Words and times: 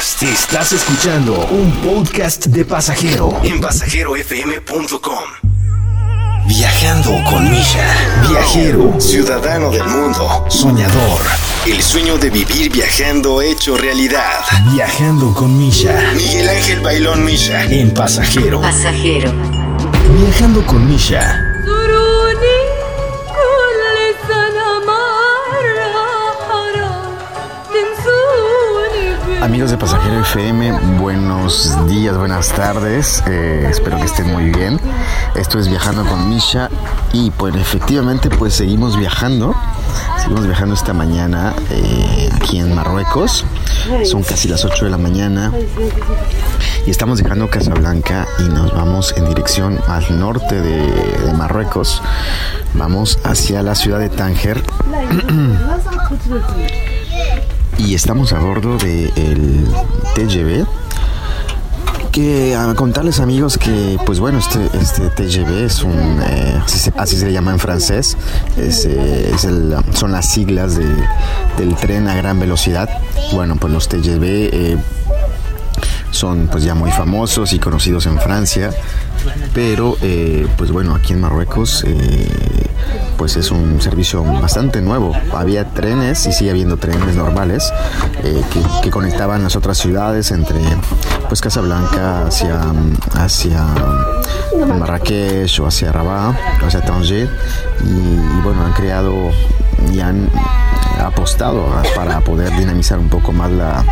podcast. 0.00 0.22
Estás 0.22 0.72
escuchando 0.72 1.46
un 1.50 1.70
podcast 1.82 2.46
de 2.46 2.64
pasajero 2.64 3.38
en 3.42 3.60
pasajerofm.com. 3.60 5.24
Viajando 6.46 7.10
con 7.28 7.50
Misha. 7.50 7.86
Viajero, 8.28 8.98
ciudadano 8.98 9.70
del 9.70 9.84
mundo, 9.84 10.46
soñador. 10.48 11.20
El 11.66 11.82
sueño 11.82 12.16
de 12.16 12.30
vivir 12.30 12.72
viajando 12.72 13.42
hecho 13.42 13.76
realidad. 13.76 14.40
Viajando 14.72 15.34
con 15.34 15.56
Misha. 15.58 16.12
Miguel 16.16 16.48
Ángel 16.48 16.80
Bailón 16.80 17.24
Misha. 17.24 17.64
En 17.64 17.92
pasajero. 17.92 18.60
Pasajero. 18.60 19.32
Viajando 20.18 20.64
con 20.66 20.88
Misha. 20.88 21.49
Amigos 29.42 29.70
de 29.70 29.78
Pasajero 29.78 30.20
FM, 30.20 30.98
buenos 30.98 31.74
días, 31.88 32.16
buenas 32.16 32.52
tardes, 32.52 33.22
eh, 33.26 33.68
espero 33.70 33.96
que 33.96 34.04
estén 34.04 34.30
muy 34.30 34.50
bien. 34.50 34.78
Esto 35.34 35.58
es 35.58 35.66
Viajando 35.68 36.04
con 36.04 36.28
Misha 36.28 36.68
y 37.14 37.30
pues 37.30 37.54
efectivamente 37.54 38.28
pues 38.28 38.52
seguimos 38.52 38.98
viajando, 38.98 39.54
seguimos 40.18 40.46
viajando 40.46 40.74
esta 40.74 40.92
mañana 40.92 41.54
eh, 41.70 42.28
aquí 42.34 42.58
en 42.58 42.74
Marruecos, 42.74 43.46
son 44.04 44.22
casi 44.22 44.46
las 44.46 44.64
8 44.66 44.84
de 44.84 44.90
la 44.90 44.98
mañana 44.98 45.50
y 46.86 46.90
estamos 46.90 47.22
dejando 47.22 47.48
Casablanca 47.48 48.28
y 48.40 48.42
nos 48.42 48.74
vamos 48.74 49.14
en 49.16 49.26
dirección 49.26 49.80
al 49.88 50.20
norte 50.20 50.60
de, 50.60 50.86
de 50.86 51.32
Marruecos, 51.32 52.02
vamos 52.74 53.18
hacia 53.24 53.62
la 53.62 53.74
ciudad 53.74 54.00
de 54.00 54.10
Tánger 54.10 54.62
y 57.86 57.94
estamos 57.94 58.32
a 58.32 58.38
bordo 58.38 58.76
del 58.78 59.64
TGV 60.14 60.66
que 62.12 62.56
a 62.56 62.74
contarles 62.74 63.20
amigos 63.20 63.56
que 63.56 63.96
pues 64.04 64.18
bueno 64.18 64.38
este 64.40 64.58
este 64.80 65.08
TGV 65.10 65.64
es 65.64 65.82
un 65.84 66.20
eh, 66.26 66.60
así, 66.64 66.78
se, 66.78 66.92
así 66.96 67.16
llama 67.32 67.52
en 67.52 67.58
francés. 67.60 68.16
Es, 68.56 68.84
eh, 68.84 69.32
son 69.94 70.12
las 70.12 70.28
siglas 70.32 70.76
de- 70.76 70.84
del 71.56 71.74
tren 71.76 72.08
a 72.08 72.14
gran 72.16 72.40
velocidad. 72.40 72.88
Bueno 73.32 73.56
pues 73.56 73.72
los 73.72 73.88
TGV 73.88 74.22
eh, 74.24 74.76
son 76.10 76.48
pues 76.50 76.64
ya 76.64 76.74
muy 76.74 76.90
famosos 76.90 77.52
y 77.52 77.60
conocidos 77.60 78.06
en 78.06 78.18
Francia 78.18 78.70
pero 79.54 79.96
pues 80.56 80.72
bueno 80.72 80.94
aquí 80.96 81.12
en 81.12 81.20
Marruecos 81.20 81.84
pues 83.20 83.36
es 83.36 83.50
un 83.50 83.82
servicio 83.82 84.24
bastante 84.24 84.80
nuevo. 84.80 85.12
Había 85.34 85.66
trenes 85.66 86.24
y 86.26 86.32
sigue 86.32 86.52
habiendo 86.52 86.78
trenes 86.78 87.14
normales 87.14 87.70
eh, 88.24 88.42
que, 88.82 88.90
conectaban 88.90 89.42
las 89.42 89.56
otras 89.56 89.76
ciudades 89.76 90.30
entre 90.30 90.58
pues 91.28 91.42
Casablanca 91.42 92.26
hacia 92.26 92.62
hacia 93.16 93.66
Marrakech 94.66 95.60
o 95.60 95.66
hacia 95.66 95.92
Rabat 95.92 96.34
o 96.62 96.66
hacia 96.66 96.80
Tanger 96.80 97.28
y, 97.84 98.40
bueno 98.42 98.64
han 98.64 98.72
creado 98.72 99.14
y 99.92 100.00
han 100.00 100.30
apostado 101.04 101.66
para 101.94 102.20
poder 102.22 102.56
dinamizar 102.56 102.98
un 102.98 103.10
poco 103.10 103.32
más 103.32 103.50
la- 103.50 103.84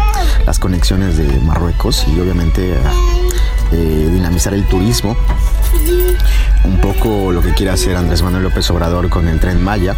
las 0.46 0.58
conexiones 0.58 1.18
de 1.18 1.28
Marruecos 1.40 2.06
y 2.08 2.18
obviamente 2.18 2.74
eh, 3.72 4.08
dinamizar 4.10 4.54
el 4.54 4.66
turismo 4.68 5.14
un 6.64 6.80
poco 6.80 7.32
lo 7.32 7.40
que 7.40 7.52
quiere 7.54 7.72
hacer 7.72 7.96
Andrés 7.96 8.22
Manuel 8.22 8.44
López 8.44 8.68
Obrador 8.70 9.08
con 9.08 9.28
el 9.28 9.40
tren 9.40 9.62
Maya. 9.62 9.94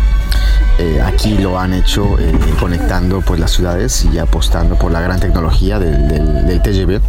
Eh, 0.78 1.00
aquí 1.00 1.36
lo 1.36 1.58
han 1.58 1.74
hecho 1.74 2.18
eh, 2.18 2.32
conectando 2.58 3.20
pues 3.20 3.38
las 3.38 3.50
ciudades 3.50 4.06
y 4.10 4.18
apostando 4.18 4.76
por 4.76 4.90
la 4.90 5.00
gran 5.00 5.20
tecnología 5.20 5.78
del, 5.78 6.60
TGV 6.62 7.00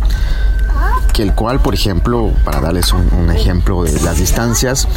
que 1.13 1.23
el 1.23 1.33
cual, 1.33 1.59
por 1.59 1.73
ejemplo, 1.73 2.31
para 2.45 2.61
darles 2.61 2.93
un, 2.93 3.29
ejemplo 3.31 3.83
de 3.83 3.99
las 4.01 4.17
distancias, 4.17 4.87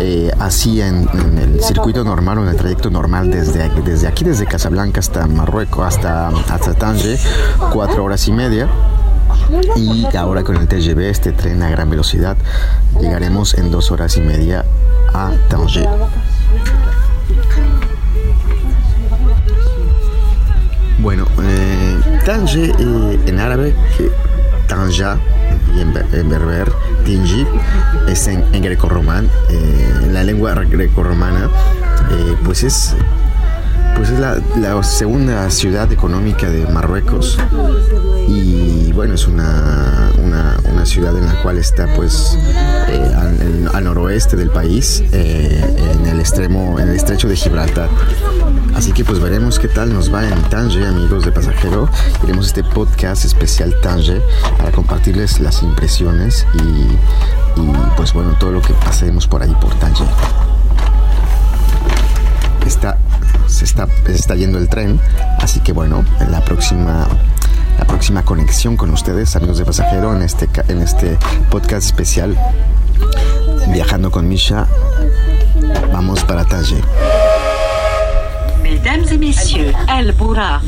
eh, 0.00 0.32
hacía 0.40 0.88
en, 0.88 1.08
el 1.38 1.62
circuito 1.62 2.02
normal 2.02 2.38
o 2.38 2.42
en 2.42 2.48
el 2.48 2.56
trayecto 2.56 2.90
normal 2.90 3.30
desde, 3.30 3.62
aquí- 3.62 3.80
desde 3.80 4.08
aquí, 4.08 4.24
desde 4.24 4.46
Casablanca 4.46 4.98
hasta 4.98 5.26
Marruecos, 5.28 5.86
hasta, 5.86 6.28
hasta 6.28 6.74
Tanger, 6.74 7.18
cuatro 7.72 8.02
horas 8.04 8.26
y 8.26 8.32
media. 8.32 8.68
Y 9.76 10.06
ahora 10.16 10.42
con 10.44 10.56
el 10.56 10.68
TGV, 10.68 11.00
este 11.10 11.32
tren 11.32 11.62
a 11.62 11.70
gran 11.70 11.90
velocidad, 11.90 12.36
llegaremos 13.00 13.54
en 13.54 13.70
dos 13.70 13.90
horas 13.90 14.16
y 14.16 14.20
media 14.20 14.64
a 15.12 15.32
Tanger. 15.48 15.88
Bueno, 20.98 21.26
eh, 21.42 21.98
Tanger 22.26 22.70
eh, 22.78 23.20
en 23.26 23.38
árabe, 23.40 23.74
que 23.96 24.10
Tanja 24.68 25.18
y 25.76 25.80
en, 25.80 25.94
ber- 25.94 26.06
en 26.12 26.28
berber, 26.28 26.70
Tinji, 27.04 27.46
es 28.08 28.28
en, 28.28 28.44
en 28.52 28.62
grecorromán. 28.62 29.26
eh, 29.48 29.94
en 30.04 30.14
la 30.14 30.22
lengua 30.24 30.54
grecorromana, 30.54 31.48
eh, 32.10 32.36
pues 32.44 32.64
es 32.64 32.94
pues 33.96 34.10
es 34.10 34.18
la, 34.18 34.82
segunda 34.82 35.50
ciudad 35.50 35.90
económica 35.92 36.48
de 36.48 36.66
Marruecos. 36.66 37.38
Y 38.28 38.92
bueno 38.92 39.14
es 39.14 39.26
una, 39.26 40.10
una, 40.22 40.86
ciudad 40.86 41.16
en 41.16 41.26
la 41.26 41.34
cual 41.42 41.58
está 41.58 41.86
pues 41.94 42.38
eh, 42.88 43.68
al, 43.74 43.84
noroeste 43.84 44.34
del 44.34 44.48
país 44.48 45.04
eh, 45.12 45.92
en 45.92 46.06
el 46.06 46.18
extremo 46.18 46.80
en 46.80 46.88
el 46.88 46.96
estrecho 46.96 47.28
de 47.28 47.36
Gibraltar. 47.36 47.90
Así 48.74 48.92
que 48.92 49.04
pues 49.04 49.20
veremos 49.20 49.58
qué 49.58 49.68
tal 49.68 49.92
nos 49.92 50.12
va 50.12 50.26
en 50.26 50.42
Tanger 50.48 50.86
amigos 50.86 51.26
de 51.26 51.32
pasajero. 51.32 51.88
Iremos 52.24 52.46
este 52.46 52.64
podcast 52.64 53.26
especial 53.26 53.74
Tanger 53.82 54.22
para 54.56 54.72
compartirles 54.72 55.38
las 55.38 55.62
impresiones 55.62 56.46
y, 56.54 57.60
pues 57.96 58.14
bueno 58.14 58.34
todo 58.38 58.52
lo 58.52 58.62
que 58.62 58.72
pasemos 58.72 59.26
por 59.26 59.42
ahí 59.42 59.54
por 59.60 59.74
Tanger 59.74 60.08
está, 62.70 62.98
se 63.50 63.64
está, 63.64 63.88
se 64.06 64.14
está 64.14 64.34
yendo 64.36 64.58
el 64.58 64.68
tren, 64.68 65.00
así 65.38 65.60
que 65.60 65.72
bueno, 65.72 66.04
en 66.20 66.30
la 66.30 66.44
próxima, 66.44 67.08
la 67.78 67.84
próxima 67.84 68.22
conexión 68.22 68.76
con 68.76 68.90
ustedes, 68.90 69.34
amigos 69.36 69.58
de 69.58 69.64
pasajero, 69.64 70.14
en 70.14 70.22
este, 70.22 70.48
en 70.68 70.80
este 70.80 71.18
podcast 71.50 71.86
especial, 71.86 72.36
viajando 73.68 74.10
con 74.10 74.28
Misha, 74.28 74.66
vamos 75.92 76.24
para 76.24 76.44
Tanger. 76.44 76.84
Mesdames 78.62 79.10
et 79.10 79.18
messieurs, 79.18 79.72
Al 79.88 80.12
Bouraq 80.12 80.62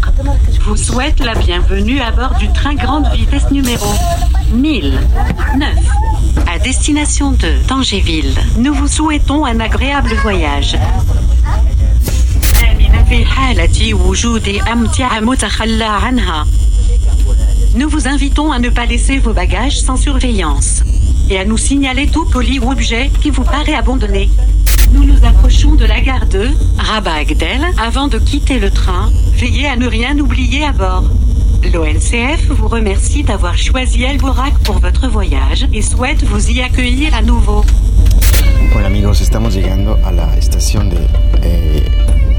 vous 0.66 0.76
souhaite 0.76 1.20
la 1.20 1.34
bienvenue 1.34 2.00
à 2.00 2.10
bord 2.10 2.34
du 2.38 2.52
train 2.52 2.74
grande 2.74 3.06
vitesse 3.14 3.50
numéro 3.50 3.86
1009 4.52 5.78
à 6.46 6.58
destination 6.58 7.32
de 7.32 7.66
Tangéville. 7.66 8.34
Nous 8.58 8.74
vous 8.74 8.88
souhaitons 8.88 9.44
un 9.44 9.60
agréable 9.60 10.14
voyage. 10.22 10.76
آمنة 13.81 13.81
في 13.81 13.83
حالة 13.83 13.93
وجود 13.93 14.47
أمتعة 14.71 15.19
متخلى 15.19 15.83
عنها. 15.83 16.45
Nous 17.75 17.89
vous 17.89 18.07
invitons 18.07 18.51
à 18.51 18.59
ne 18.59 18.69
pas 18.69 18.85
laisser 18.85 19.17
vos 19.17 19.33
bagages 19.33 19.79
sans 19.79 19.97
surveillance 19.97 20.83
et 21.29 21.39
à 21.39 21.45
nous 21.45 21.57
signaler 21.57 22.07
tout 22.07 22.25
poli 22.25 22.59
ou 22.59 22.71
objet 22.71 23.09
qui 23.21 23.29
vous 23.29 23.43
paraît 23.43 23.73
abandonné. 23.73 24.29
Nous 24.93 25.03
nous 25.03 25.25
approchons 25.25 25.75
de 25.75 25.85
la 25.85 25.99
gare 26.01 26.27
de 26.27 26.49
Rabat 26.77 27.13
Agdel. 27.13 27.61
Avant 27.77 28.07
de 28.07 28.19
quitter 28.19 28.59
le 28.59 28.69
train, 28.69 29.11
veillez 29.35 29.67
à 29.67 29.75
ne 29.75 29.87
rien 29.87 30.17
oublier 30.19 30.63
à 30.63 30.71
bord. 30.71 31.05
L'ONCF 31.73 32.47
vous 32.49 32.67
remercie 32.67 33.23
d'avoir 33.23 33.57
choisi 33.57 34.03
El 34.03 34.17
Bourac 34.17 34.53
pour 34.63 34.79
votre 34.79 35.07
voyage 35.07 35.67
et 35.73 35.81
souhaite 35.81 36.23
vous 36.23 36.51
y 36.51 36.61
accueillir 36.61 37.13
à 37.13 37.21
nouveau. 37.21 37.65
Bueno 38.73 38.87
amigos, 38.87 39.21
estamos 39.21 39.53
llegando 39.55 39.97
a 40.05 40.11
la 40.11 40.37
estación 40.37 40.89
de 40.89 40.99
eh, 41.43 41.83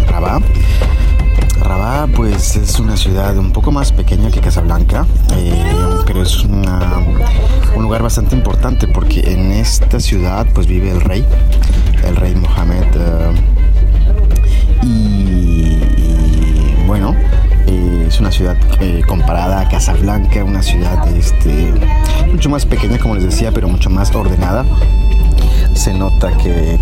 Rabat. 0.09 0.43
Rabat 1.60 2.12
pues 2.12 2.56
es 2.56 2.80
una 2.80 2.98
ciudad 2.98 3.38
un 3.38 3.52
poco 3.52 3.72
más 3.72 3.92
pequeña 3.92 4.30
que 4.32 4.42
Casablanca, 4.42 5.06
eh, 5.36 5.64
pero 6.06 6.24
es 6.24 6.44
un 6.44 6.64
lugar 7.78 8.04
bastante 8.04 8.36
importante 8.36 8.88
porque 8.88 9.22
en 9.32 9.52
esta 9.52 10.00
ciudad 10.00 10.48
pues 10.54 10.68
vive 10.68 10.92
el 10.92 11.02
rey, 11.02 11.26
el 12.06 12.16
rey 12.16 12.36
Mohammed. 12.36 12.88
eh, 12.96 13.34
y, 14.84 14.86
y, 14.86 16.76
bueno, 16.86 17.16
eh, 17.68 18.06
es 18.08 18.20
una 18.20 18.32
ciudad 18.32 18.58
eh, 18.82 19.02
comparada 19.08 19.62
a 19.62 19.70
Casablanca, 19.70 20.44
una 20.44 20.62
ciudad 20.62 21.08
este, 21.16 21.74
mucho 22.32 22.50
más 22.50 22.66
pequeña 22.66 22.98
como 22.98 23.16
les 23.16 23.24
decía, 23.24 23.52
pero 23.52 23.68
mucho 23.68 23.90
más 23.90 24.14
ordenada 24.14 24.66
se 25.76 25.94
nota 25.94 26.36
que, 26.38 26.80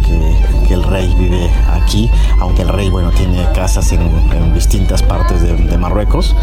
el 0.70 0.84
rey 0.84 1.14
vive 1.18 1.50
aquí, 1.70 2.10
aunque 2.40 2.62
el 2.62 2.70
rey, 2.70 2.90
bueno, 2.90 3.12
tiene 3.12 3.46
casas 3.54 3.92
en, 3.92 4.54
distintas 4.54 5.04
partes 5.04 5.42
de, 5.42 5.56
de 5.56 5.78
Marruecos. 5.78 6.36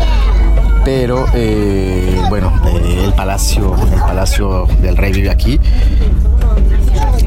Pero, 0.85 1.27
eh, 1.35 2.19
bueno, 2.29 2.53
eh, 2.67 3.05
el, 3.05 3.13
palacio, 3.13 3.75
el 3.93 4.01
palacio 4.01 4.67
del 4.81 4.97
rey 4.97 5.13
vive 5.13 5.31
aquí. 5.31 5.61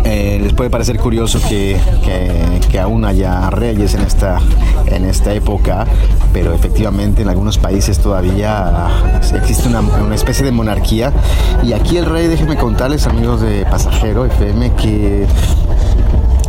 Eh, 0.03 0.39
les 0.41 0.53
puede 0.53 0.69
parecer 0.69 0.97
curioso 0.97 1.39
que, 1.47 1.77
que- 2.03 2.79
aún 2.79 3.05
haya 3.05 3.49
reyes 3.51 3.93
en 3.93 4.01
esta, 4.01 4.39
en 4.87 5.05
esta 5.05 5.33
época, 5.33 5.85
pero 6.33 6.51
efectivamente 6.53 7.21
en 7.21 7.29
algunos 7.29 7.59
países 7.59 7.99
todavía 7.99 8.87
existe 9.35 9.67
una, 9.69 9.81
una 9.81 10.15
especie 10.15 10.43
de 10.43 10.51
monarquía. 10.51 11.13
Y 11.63 11.73
aquí 11.73 11.97
el 11.97 12.05
rey, 12.07 12.25
déjenme 12.27 12.55
contarles, 12.55 13.05
amigos 13.05 13.41
de 13.41 13.65
Pasajero 13.69 14.25
FM, 14.25 14.71
que 14.73 15.27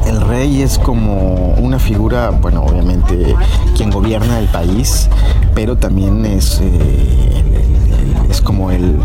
el 0.07 0.21
rey 0.23 0.63
es 0.63 0.79
como 0.79 1.55
una 1.59 1.79
figura, 1.79 2.31
bueno, 2.31 2.63
obviamente 2.65 3.35
quien 3.77 3.91
gobierna 3.91 4.39
el 4.39 4.47
país, 4.49 5.11
pero 5.55 5.77
también 5.77 6.25
es, 6.25 6.61
eh, 6.63 7.43
es 8.31 8.41
como 8.41 8.71
el, 8.71 8.97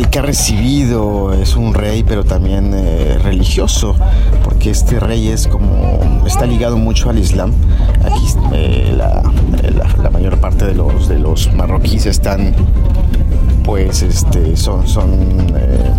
el 0.00 0.08
que 0.08 0.18
ha 0.18 0.22
recibido, 0.22 1.32
es 1.34 1.56
un 1.56 1.74
rey, 1.74 2.02
pero 2.02 2.24
también 2.24 2.72
eh, 2.74 3.18
religioso, 3.22 3.94
porque 4.42 4.70
este 4.70 4.98
rey 4.98 5.28
es 5.28 5.46
como, 5.46 6.00
está 6.26 6.46
ligado 6.46 6.76
mucho 6.78 7.10
al 7.10 7.18
Islam. 7.18 7.52
Aquí 8.04 8.26
eh, 8.54 8.94
la, 8.96 9.22
la- 10.02 10.10
mayor 10.10 10.38
parte 10.38 10.64
de 10.66 10.74
los, 10.74 11.08
de 11.08 11.18
los 11.18 11.52
marroquíes 11.54 12.06
están, 12.06 12.54
pues, 13.64 14.02
este, 14.02 14.56
son, 14.56 14.86
son 14.88 15.10
eh, 15.56 15.90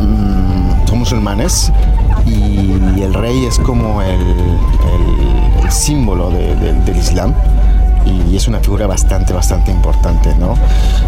mm, 0.00 0.94
musulmanes 0.96 1.72
y 2.26 3.00
el 3.02 3.14
rey 3.14 3.44
es 3.44 3.58
como 3.60 4.02
el, 4.02 4.18
símbolo 5.70 6.30
de- 6.30 6.54
de- 6.56 6.72
del 6.72 6.96
Islam 6.96 7.34
y 8.30 8.36
es 8.36 8.48
una 8.48 8.60
figura 8.60 8.86
bastante, 8.86 9.32
bastante 9.32 9.70
importante, 9.70 10.34
¿no? 10.36 10.54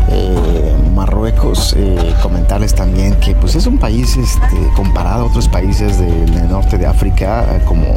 Eh, 0.08 0.76
Marruecos, 0.94 1.74
eh, 1.76 2.14
comentarles 2.22 2.74
también 2.74 3.14
que 3.16 3.34
pues 3.34 3.54
es 3.54 3.66
un 3.66 3.78
país 3.78 4.16
este, 4.16 4.56
comparado 4.76 5.24
a 5.24 5.26
otros 5.26 5.48
países 5.48 5.98
del, 5.98 6.48
norte 6.48 6.78
de 6.78 6.86
África, 6.86 7.62
como, 7.66 7.96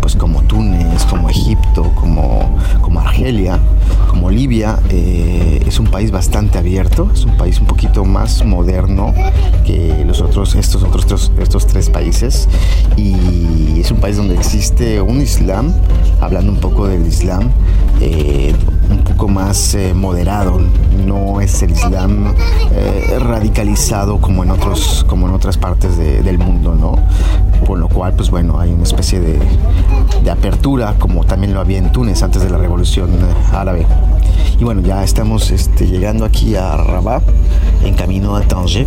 pues, 0.00 0.16
como 0.16 0.42
Túnez, 0.42 1.04
como 1.04 1.28
Egipto, 1.28 1.92
como, 1.94 2.56
como 2.80 3.00
Argelia, 3.00 3.58
como 4.08 4.30
Libia, 4.30 4.78
eh, 4.88 5.62
es 5.66 5.78
un 5.78 5.86
país 5.86 6.10
bastante 6.10 6.58
abierto, 6.58 7.10
es 7.12 7.24
un 7.24 7.36
país 7.36 7.60
un 7.60 7.66
poquito 7.66 8.04
más 8.04 8.44
moderno 8.44 9.12
que 9.64 10.04
los 10.06 10.20
otros, 10.20 10.54
estos 10.54 10.82
otros 10.82 11.32
estos 11.38 11.66
tres 11.66 11.90
países 11.90 12.48
y 12.96 13.80
es 13.80 13.90
un 13.90 13.98
país 13.98 14.16
donde 14.16 14.34
existe 14.34 15.00
un 15.00 15.20
Islam, 15.20 15.72
hablando 16.20 16.52
un 16.52 16.58
poco 16.58 16.86
del 16.86 17.06
Islam, 17.06 17.50
eh, 18.00 18.31
un 18.90 18.98
poco 19.04 19.28
más 19.28 19.74
eh, 19.74 19.94
moderado, 19.94 20.60
no 21.06 21.40
es 21.40 21.62
el 21.62 21.70
Islam 21.72 22.34
eh, 22.72 23.18
radicalizado 23.20 24.18
como 24.20 24.42
en 24.44 24.50
otros, 24.50 25.04
como 25.08 25.28
en 25.28 25.34
otras 25.34 25.56
partes 25.58 25.96
de- 25.96 26.22
del 26.22 26.38
mundo, 26.38 26.74
¿no? 26.74 26.96
Con 27.66 27.80
lo 27.80 27.88
cual, 27.88 28.14
pues 28.14 28.30
bueno, 28.30 28.58
hay 28.58 28.72
una 28.72 28.82
especie 28.82 29.20
de, 29.20 29.38
de 30.24 30.30
apertura, 30.30 30.94
como 30.98 31.24
también 31.24 31.54
lo 31.54 31.60
había 31.60 31.78
en 31.78 31.92
Túnez 31.92 32.22
antes 32.22 32.42
de 32.42 32.50
la 32.50 32.58
revolución 32.58 33.10
eh, 33.12 33.16
árabe. 33.56 33.86
Y 34.58 34.64
bueno, 34.64 34.80
ya 34.82 35.02
estamos 35.02 35.50
este, 35.50 35.86
llegando 35.86 36.24
aquí 36.24 36.54
a 36.56 36.76
Rabat, 36.76 37.22
en 37.84 37.94
camino 37.94 38.36
a 38.36 38.42
Tanger. 38.42 38.86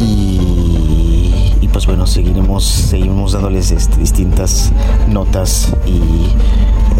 Y, 0.00 1.32
y, 1.60 1.68
pues 1.72 1.86
bueno, 1.86 2.06
seguiremos, 2.06 2.64
seguimos 2.64 3.32
dándoles 3.32 3.70
este, 3.70 3.98
distintas 3.98 4.72
notas 5.08 5.72
y 5.86 6.30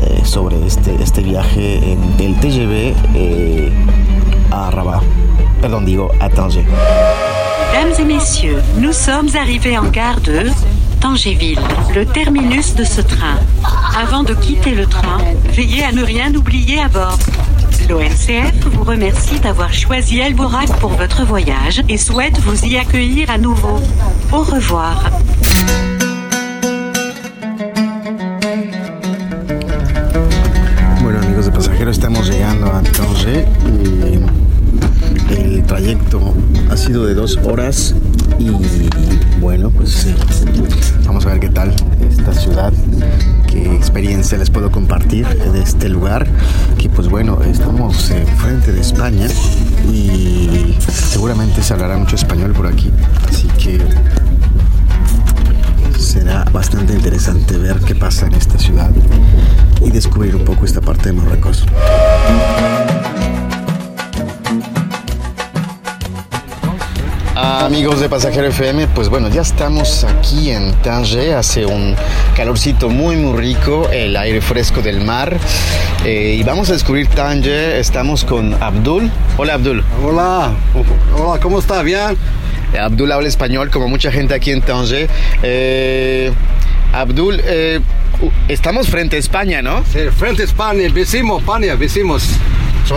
eh, 0.02 0.22
sobre 0.24 0.64
este, 0.66 0.94
este 1.02 1.22
viaje 1.22 1.98
del 2.18 2.38
TGV 2.38 2.94
eh, 3.14 3.72
a 4.50 4.70
Rabat. 4.70 5.02
Perdón, 5.60 5.84
digo 5.84 6.10
a 6.20 6.28
Tanger. 6.28 6.64
Mesdames 7.72 7.98
et 8.00 8.04
messieurs, 8.04 8.62
nous 8.78 8.92
sommes 8.92 9.34
arrivés 9.36 9.78
en 9.78 9.84
gare 9.90 10.20
de 10.20 10.50
Tangéville, 11.00 11.60
le 11.94 12.04
terminus 12.04 12.74
de 12.74 12.84
ce 12.84 13.00
train. 13.00 13.38
Avant 13.96 14.22
de 14.22 14.34
quitter 14.34 14.74
le 14.74 14.86
train, 14.86 15.18
veillez 15.52 15.84
à 15.84 15.92
ne 15.92 16.02
rien 16.02 16.34
oublier 16.34 16.80
à 16.80 16.88
bord. 16.88 17.18
L'ONCF 17.88 18.66
vous 18.66 18.84
remercie 18.84 19.38
d'avoir 19.40 19.72
choisi 19.72 20.18
El 20.18 20.34
Borac 20.34 20.68
pour 20.78 20.90
votre 20.90 21.24
voyage 21.24 21.82
et 21.88 21.96
souhaite 21.96 22.38
vous 22.40 22.64
y 22.64 22.76
accueillir 22.76 23.30
à 23.30 23.38
nouveau. 23.38 23.80
Au 24.32 24.42
revoir. 24.42 25.10
Bueno, 31.02 31.18
amigos 31.20 31.46
de 31.46 31.50
pasajeros, 31.52 31.96
estamos 31.96 32.28
llegando 32.28 32.66
a 32.66 32.82
El 35.30 35.62
trayecto 35.64 36.29
sido 36.80 37.04
de 37.04 37.12
dos 37.12 37.36
horas 37.44 37.94
y 38.38 38.48
bueno, 39.38 39.68
pues 39.68 40.06
vamos 41.04 41.26
a 41.26 41.28
ver 41.28 41.40
qué 41.40 41.50
tal 41.50 41.74
esta 42.08 42.32
ciudad, 42.32 42.72
qué 43.46 43.74
experiencia 43.74 44.38
les 44.38 44.48
puedo 44.48 44.70
compartir 44.70 45.26
de 45.28 45.62
este 45.62 45.90
lugar, 45.90 46.26
que 46.78 46.88
pues 46.88 47.08
bueno, 47.08 47.38
estamos 47.42 48.10
eh, 48.10 48.24
frente 48.38 48.72
de 48.72 48.80
España 48.80 49.26
y 49.92 50.74
seguramente 50.88 51.62
se 51.62 51.74
hablará 51.74 51.98
mucho 51.98 52.16
español 52.16 52.52
por 52.52 52.66
aquí, 52.66 52.90
así 53.28 53.46
que 53.62 53.78
será 56.00 56.44
bastante 56.44 56.94
interesante 56.94 57.58
ver 57.58 57.78
qué 57.80 57.94
pasa 57.94 58.26
en 58.26 58.34
esta 58.34 58.58
ciudad 58.58 58.90
y 59.84 59.90
descubrir 59.90 60.34
un 60.34 60.44
poco 60.44 60.64
esta 60.64 60.80
parte 60.80 61.10
de 61.10 61.12
Marruecos. 61.12 61.66
Amigos 67.42 68.00
de 68.00 68.10
Pasajero 68.10 68.48
FM, 68.48 68.88
pues 68.88 69.08
bueno, 69.08 69.30
ya 69.30 69.40
estamos 69.40 70.04
aquí 70.04 70.50
en 70.50 70.74
Tanger, 70.82 71.36
hace 71.36 71.64
un 71.64 71.96
calorcito 72.36 72.90
muy 72.90 73.16
muy 73.16 73.34
rico, 73.34 73.88
el 73.90 74.14
aire 74.14 74.42
fresco 74.42 74.82
del 74.82 75.00
mar 75.00 75.38
eh, 76.04 76.36
y 76.38 76.42
vamos 76.42 76.68
a 76.68 76.74
descubrir 76.74 77.06
Tanger, 77.06 77.76
estamos 77.76 78.26
con 78.26 78.62
Abdul. 78.62 79.10
Hola 79.38 79.54
Abdul. 79.54 79.82
Hola, 80.04 80.52
hola, 81.16 81.40
¿cómo 81.40 81.60
está? 81.60 81.82
¿Bien? 81.82 82.14
Abdul 82.78 83.10
habla 83.10 83.28
español 83.28 83.70
como 83.70 83.88
mucha 83.88 84.12
gente 84.12 84.34
aquí 84.34 84.50
en 84.50 84.60
Tanger. 84.60 85.08
Eh, 85.42 86.32
Abdul, 86.92 87.40
eh, 87.42 87.80
estamos 88.48 88.88
frente 88.88 89.16
a 89.16 89.18
España, 89.18 89.62
¿no? 89.62 89.82
Sí, 89.90 90.00
frente 90.14 90.42
a 90.42 90.44
España, 90.44 90.86
vecino, 90.92 91.38
España, 91.38 91.74
vecinos. 91.74 92.36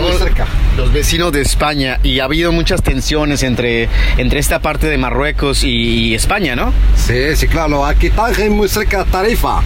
Muy 0.02 0.12
cerca. 0.18 0.48
los 0.76 0.92
vecinos 0.92 1.32
de 1.32 1.42
España 1.42 2.00
y 2.04 2.20
ha 2.20 2.26
habido 2.26 2.52
muchas 2.52 2.82
tensiones 2.82 3.44
entre, 3.44 3.90
entre 4.18 4.40
esta 4.40 4.60
parte 4.60 4.88
de 4.88 4.98
Marruecos 4.98 5.64
y, 5.64 6.16
España, 6.16 6.56
¿no? 6.56 6.74
Sí, 6.96 7.36
sí, 7.36 7.48
claro, 7.48 7.86
aquí 7.86 8.10
Tánger 8.10 8.50
muy 8.50 8.68
cerca 8.68 9.06
Tarifa. 9.06 9.62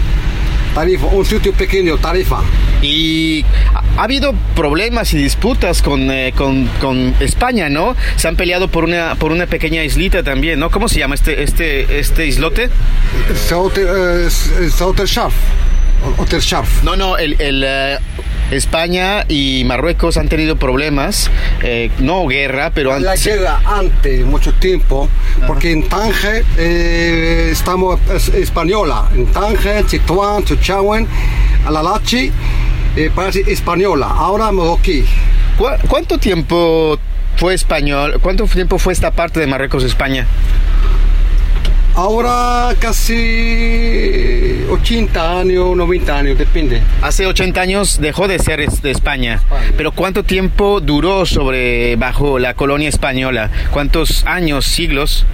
Tarifa, 0.76 1.08
un 1.08 1.26
sitio 1.26 1.54
pequeño, 1.54 1.98
Tarifa. 1.98 2.42
Y 2.82 3.44
ha, 3.74 4.02
ha 4.02 4.04
habido 4.04 4.34
problemas 4.56 5.14
y 5.14 5.18
disputas 5.18 5.82
con, 5.82 6.12
eh, 6.12 6.34
con, 6.36 6.68
con 6.80 7.16
España, 7.20 7.70
¿no? 7.70 7.96
Se 8.16 8.28
han 8.28 8.36
peleado 8.36 8.68
por 8.68 8.84
una, 8.84 9.16
por 9.16 9.32
una 9.32 9.48
pequeña 9.48 9.84
islita 9.84 10.22
también, 10.24 10.60
¿no? 10.60 10.70
¿Cómo 10.70 10.88
se 10.88 11.00
llama 11.00 11.16
este, 11.16 11.42
este, 11.42 12.00
este 12.00 12.28
islote? 12.28 12.70
Sauter, 13.36 15.08
Sharf. 15.08 15.34
No, 16.84 16.96
no, 16.96 17.18
el, 17.18 17.36
el, 17.42 17.64
eh, 17.66 17.98
España 18.52 19.26
y 19.28 19.64
Marruecos 19.66 20.18
han 20.18 20.30
tenido 20.30 20.56
problemas, 20.56 21.30
eh, 21.64 21.92
no 22.00 22.26
guerra, 22.28 22.72
pero 22.74 22.94
han... 22.94 23.04
La 23.04 23.16
guerra 23.16 23.60
antes, 23.66 24.26
mucho 24.26 24.54
tiempo, 24.54 25.10
porque 25.46 25.72
en 25.72 25.84
Tánger 25.90 26.46
eh, 26.58 27.50
estamos 27.52 28.00
es- 28.14 28.30
española. 28.30 29.10
En 29.14 29.26
Tánger, 29.28 29.86
Chituán, 29.86 30.44
Chuchauen, 30.46 31.08
Alalachi, 31.66 32.32
eh, 32.96 33.12
parece 33.14 33.42
española. 33.52 34.08
Ahora 34.10 34.52
marroquí. 34.52 35.04
¿Cu- 35.58 35.88
¿Cuánto 35.90 36.18
tiempo 36.18 36.98
fue 37.36 37.54
español? 37.54 38.20
¿Cuánto 38.22 38.46
tiempo 38.46 38.80
fue 38.80 38.94
esta 38.94 39.12
parte 39.12 39.40
de 39.42 39.48
Marruecos, 39.48 39.84
España? 39.84 40.26
Ahora 41.96 42.76
casi 42.80 44.37
80 44.82 45.40
años, 45.40 45.76
90 45.76 46.18
años, 46.18 46.38
depende. 46.38 46.82
Hace 47.02 47.26
80 47.26 47.60
años 47.62 48.00
dejó 48.00 48.28
de 48.28 48.40
ser 48.40 48.66
de 48.70 48.92
España, 48.92 49.42
pero 49.78 49.92
¿cuánto 49.92 50.24
tiempo 50.24 50.80
duró 50.82 51.26
sobre 51.26 51.96
bajo 51.96 52.40
la 52.40 52.54
colonia 52.54 52.90
española? 52.90 53.50
¿Cuántos 53.72 54.24
años, 54.26 54.66
siglos? 54.66 55.26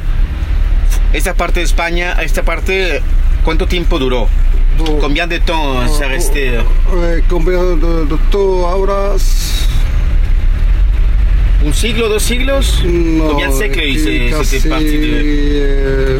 Esta 1.13 1.33
parte 1.33 1.59
de 1.59 1.65
España, 1.65 2.13
esta 2.21 2.43
parte, 2.43 3.01
¿cuánto 3.43 3.67
tiempo 3.67 3.99
duró? 3.99 4.27
Du- 4.77 4.97
Combien 4.99 5.29
de 5.29 5.39
temps 5.39 5.87
ça 5.99 6.07
Eh, 6.11 7.21
combien 7.29 7.79
de, 7.79 8.05
de 8.07 8.17
todo 8.31 8.67
ahora? 8.67 9.11
Un 11.63 11.73
siglo, 11.73 12.09
dos 12.09 12.23
siglos 12.23 12.81
No, 12.83 13.27
Combien 13.29 13.51
de 13.51 13.69
casi, 13.69 14.33
c'était 14.43 14.69
parti 14.69 14.97
de 14.97 15.21
eh, 16.17 16.19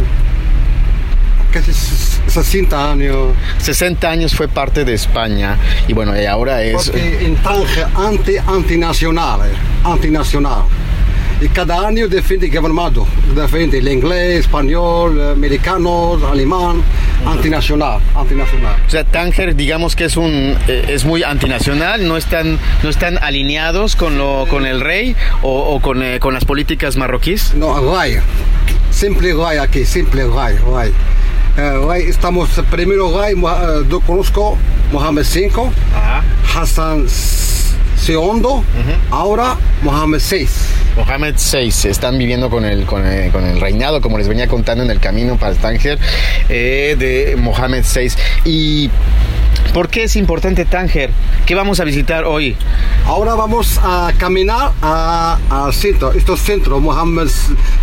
casi 1.51 1.72
s- 1.72 2.02
60 2.27 2.92
años. 2.92 3.34
60 3.60 4.10
años 4.10 4.36
fue 4.36 4.48
parte 4.48 4.86
de 4.86 4.94
España 4.94 5.58
y 5.88 5.94
bueno, 5.94 6.20
y 6.20 6.25
ahora 6.25 6.63
es 6.63 6.89
Porque 6.89 7.25
en 7.25 7.36
Tánger 7.38 7.88
anti, 7.96 8.38
antinacional, 8.38 9.42
antinacional. 9.84 10.63
Y 11.42 11.50
cada 11.50 11.86
año 11.86 12.08
defiende 12.08 12.48
gobernado, 12.48 13.06
defiende 13.36 13.80
el 13.80 13.88
inglés, 13.89 14.42
español, 14.42 15.32
americano, 15.32 16.18
alemán, 16.32 16.82
antinacional, 17.25 18.00
antinacional. 18.15 18.75
O 18.88 18.89
sea, 18.89 19.03
Tánger, 19.03 19.53
digamos 19.53 19.96
que 19.96 20.06
es 20.06 20.15
un 20.15 20.56
eh, 20.68 20.86
es 20.88 21.03
muy 21.03 21.24
antinacional, 21.24 22.08
no 22.08 22.15
están 22.15 22.58
no 22.82 22.89
están 22.89 23.18
alineados 23.18 23.98
con 23.98 24.18
lo 24.18 24.46
con 24.50 24.65
el 24.65 24.80
rey 24.80 25.18
o, 25.42 25.75
o 25.75 25.82
con, 25.82 26.01
eh, 26.01 26.20
con 26.20 26.34
las 26.34 26.46
políticas 26.46 26.96
marroquíes. 26.96 27.53
No, 27.56 27.94
Ray. 27.94 28.20
Simple 28.92 29.34
Ray 29.34 29.58
aquí, 29.58 29.86
simple 29.86 30.25
Ray. 30.27 30.56
Ray. 30.65 30.94
Eh, 31.57 32.05
estamos 32.07 32.50
primero 32.72 33.10
Mo- 33.36 33.50
eh, 33.51 33.86
yo 33.89 34.00
conozco 34.01 34.57
Mohamed 34.91 35.24
V, 35.24 35.51
Hassan 36.55 37.05
II, 38.07 38.15
ahora 39.12 39.55
Mohamed 39.83 40.19
VI. 40.19 40.48
Mohamed 40.98 41.36
VI 41.36 41.89
están 41.89 42.17
viviendo 42.17 42.50
con 42.50 42.65
el, 42.65 42.86
con 42.86 43.05
el, 43.05 43.31
con 43.31 43.45
el 43.45 43.60
reinado, 43.62 44.01
como 44.01 44.17
les 44.17 44.27
venía 44.27 44.48
contando 44.48 44.83
en 44.83 44.89
el 44.91 45.00
camino 45.00 45.38
para 45.38 45.53
Tánger, 45.55 46.00
eh, 46.50 46.95
de 46.98 47.36
Mohamed 47.38 47.83
VI. 47.95 48.12
¿Y 48.45 48.89
por 49.74 49.89
qué 49.89 50.03
es 50.03 50.15
importante 50.15 50.65
Tánger? 50.65 51.10
¿Qué 51.46 51.56
vamos 51.56 51.80
a 51.80 51.84
visitar 51.84 52.25
hoy? 52.25 52.56
Ahora 53.06 53.34
vamos 53.36 53.80
a 53.84 54.12
caminar 54.18 54.72
a- 54.82 55.38
al 55.50 55.74
centro, 55.74 56.12
esto 56.13 56.36
es 56.36 56.42
centro, 56.42 56.80
Mohamed 56.80 57.27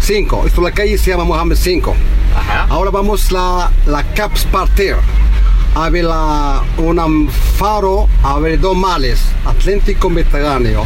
V. 0.09 0.47
Esto 0.47 0.61
la 0.63 0.73
calle 0.73 0.97
se 0.99 1.11
llama 1.11 1.25
Mohamed 1.25 1.57
V. 1.57 1.93
Ahora 2.69 2.91
vamos 2.91 3.33
la, 3.33 3.71
la 3.87 4.03
Caps 4.15 4.45
Parter. 4.45 4.97
A 5.75 5.89
ver 5.89 6.05
la, 6.05 6.63
un 6.79 7.29
faro, 7.31 8.09
a 8.25 8.39
ver 8.41 8.59
dos 8.59 8.77
males, 8.77 9.23
Atlántico 9.47 10.11
Mediterráneo. 10.11 10.85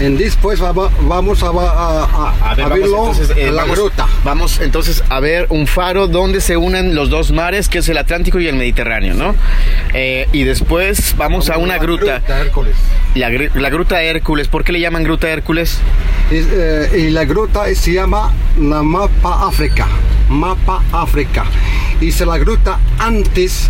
Y 0.00 0.04
después 0.14 0.62
va- 0.62 0.70
va- 0.72 0.90
vamos 1.02 1.42
a, 1.42 1.48
a, 1.48 2.04
a- 2.04 2.50
a 2.50 2.54
verlo 2.54 3.12
eh, 3.12 3.48
en 3.48 3.56
la 3.56 3.62
vamos- 3.62 3.76
gruta. 3.76 4.06
Vamos 4.24 4.60
entonces 4.60 5.02
a 5.08 5.18
ver 5.20 5.46
un 5.50 5.66
faro 5.66 6.06
donde 6.06 6.40
se 6.40 6.56
unen 6.56 6.94
los 6.94 7.10
dos 7.10 7.32
mares, 7.32 7.68
que 7.68 7.78
es 7.78 7.88
el 7.88 7.98
Atlántico 7.98 8.38
y 8.38 8.46
el 8.46 8.54
Mediterráneo, 8.54 9.14
¿no? 9.14 9.34
Eh, 9.94 10.28
y 10.32 10.44
después 10.44 11.16
vamos 11.16 11.50
a 11.50 11.58
una 11.58 11.76
La 11.76 11.82
gruta, 11.82 12.22
Hércules. 12.28 12.76
la, 13.16 13.30
la 13.30 13.68
gruta 13.70 14.00
Hércules. 14.00 14.46
¿Por 14.46 14.62
qué 14.62 14.70
le 14.72 14.80
llaman 14.80 15.02
gruta 15.02 15.28
Hércules? 15.28 15.78
Es, 16.30 16.46
eh, 16.52 17.06
y 17.08 17.10
la 17.10 17.24
gruta 17.24 17.64
se 17.74 17.92
llama 17.94 18.32
la 18.60 18.82
Mapa 18.84 19.48
África. 19.48 19.88
Mapa 20.28 20.82
África. 20.92 21.44
Y 22.00 22.12
se 22.12 22.24
la 22.24 22.38
gruta 22.38 22.78
antes 22.98 23.68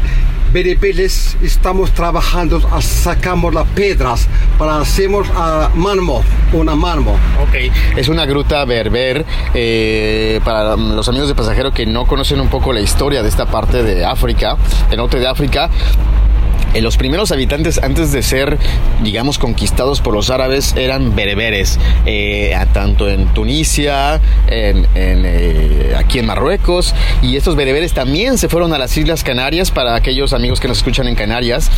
berebeles 0.53 1.37
estamos 1.43 1.93
trabajando, 1.93 2.61
a- 2.73 2.83
sacamos 2.83 3.55
las 3.55 3.67
piedras 3.69 4.27
para 4.59 4.79
hacemos 4.81 5.29
a 5.35 5.71
mármol, 5.75 6.23
una 6.53 6.75
mármol. 6.75 7.15
Ok, 7.43 7.73
es 7.97 8.09
una 8.09 8.25
gruta 8.27 8.65
berber. 8.65 9.25
eh, 9.55 10.41
para 10.45 10.77
los 10.77 11.09
amigos 11.09 11.29
de 11.29 11.35
pasajero 11.35 11.73
que 11.73 11.85
no 11.87 12.05
conocen 12.07 12.41
un 12.41 12.49
poco 12.49 12.73
la 12.73 12.81
historia 12.81 13.23
de 13.23 13.29
esta 13.29 13.47
parte 13.47 13.83
de 13.83 14.05
África, 14.05 14.57
del 14.89 14.99
norte 14.99 15.19
de 15.19 15.27
África. 15.27 15.69
Eh, 16.75 16.81
los 16.81 16.97
primeros 16.97 17.33
habitantes, 17.33 17.79
antes 17.83 18.13
de 18.13 18.23
ser, 18.23 18.59
digamos, 19.03 19.39
conquistados 19.39 20.01
por 20.01 20.15
los 20.15 20.31
árabes, 20.31 20.75
eran 20.77 21.15
bereberes, 21.15 21.79
eh, 22.07 22.55
tanto 22.73 23.09
en 23.09 23.27
Tunisia, 23.35 24.21
en, 24.49 24.87
eh, 24.95 25.95
aquí 25.97 26.19
en 26.19 26.27
Marruecos, 26.27 26.95
y 27.23 27.37
estos 27.37 27.57
bereberes 27.57 27.93
también 27.93 28.39
se 28.39 28.49
fueron 28.49 28.73
a 28.73 28.79
las 28.79 28.97
Islas 28.97 29.25
Canarias, 29.25 29.71
para 29.71 29.95
aquellos 29.95 30.33
amigos 30.33 30.61
que 30.61 30.69
nos 30.69 30.79
escuchan 30.79 31.09
en 31.09 31.15
Canarias, 31.15 31.71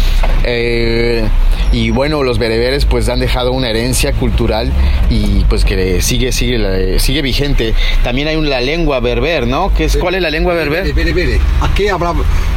eh, 0.45 1.25
y 1.73 1.91
bueno, 1.91 2.23
los 2.23 2.39
bereberes 2.39 2.85
pues 2.85 3.09
han 3.09 3.19
dejado 3.21 3.53
una 3.53 3.71
herencia 3.71 4.13
cultural 4.13 4.71
y 5.11 5.45
pues 5.49 5.65
que 5.65 6.03
sigue, 6.03 6.33
sigue, 6.33 6.59
la- 6.59 6.99
sigue 6.99 7.23
vigente. 7.23 7.75
También 8.05 8.29
hay 8.29 8.37
una 8.37 8.61
lengua 8.61 9.01
berber, 9.01 9.47
¿no? 9.47 9.73
¿Qué 9.75 9.85
es, 9.85 9.97
¿Cuál 9.97 10.17
es 10.17 10.23
la 10.23 10.31
lengua 10.31 10.55
berber? 10.55 10.93
Berebere. 10.93 11.39
Aquí 11.61 11.89
habla, 11.89 12.15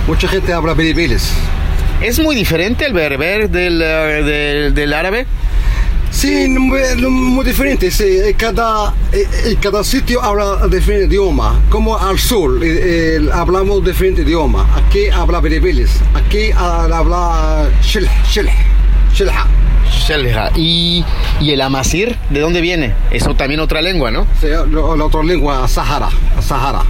mucha 0.07 0.27
gente 0.27 0.51
habla 0.53 0.73
bereberes. 0.73 1.33
¿Es 2.01 2.19
muy 2.19 2.35
diferente 2.35 2.85
el 2.85 2.93
berber 2.93 3.49
del, 3.49 3.81
eh, 3.81 3.85
del, 4.23 4.73
del 4.75 4.93
árabe? 4.93 5.25
Sí, 6.11 6.47
muy, 6.47 6.79
muy 7.09 7.45
diferente. 7.45 7.89
sí, 7.91 8.03
eh, 8.03 8.35
cada, 8.37 8.93
eh, 9.11 9.27
eh, 9.45 9.55
cada 9.61 9.83
sitio 9.83 10.21
habla 10.23 10.67
diferente 10.67 11.07
idioma. 11.07 11.59
Como 11.69 11.97
al 11.97 12.19
sur 12.19 12.63
eh, 12.63 13.17
eh, 13.17 13.29
hablamos 13.33 13.83
diferente 13.83 14.21
idioma. 14.21 14.67
Aquí 14.75 15.09
habla 15.09 15.39
berebeles. 15.41 15.91
Aquí 16.13 16.51
habla 16.51 17.69
shilh, 17.81 18.07
shilh, 18.29 18.49
shilha. 19.13 19.45
¿Y, 20.55 21.03
¿Y 21.41 21.51
el 21.51 21.61
amazir? 21.61 22.15
¿De 22.29 22.39
dónde 22.39 22.61
viene? 22.61 22.93
Eso 23.11 23.35
también 23.35 23.59
otra 23.59 23.81
lengua, 23.81 24.11
¿no? 24.11 24.25
Sí, 24.39 24.47
lo- 24.69 24.95
la 24.95 25.05
otra 25.05 25.23
lengua, 25.23 25.67
Sahara. 25.67 26.09
Sahara. 26.41 26.81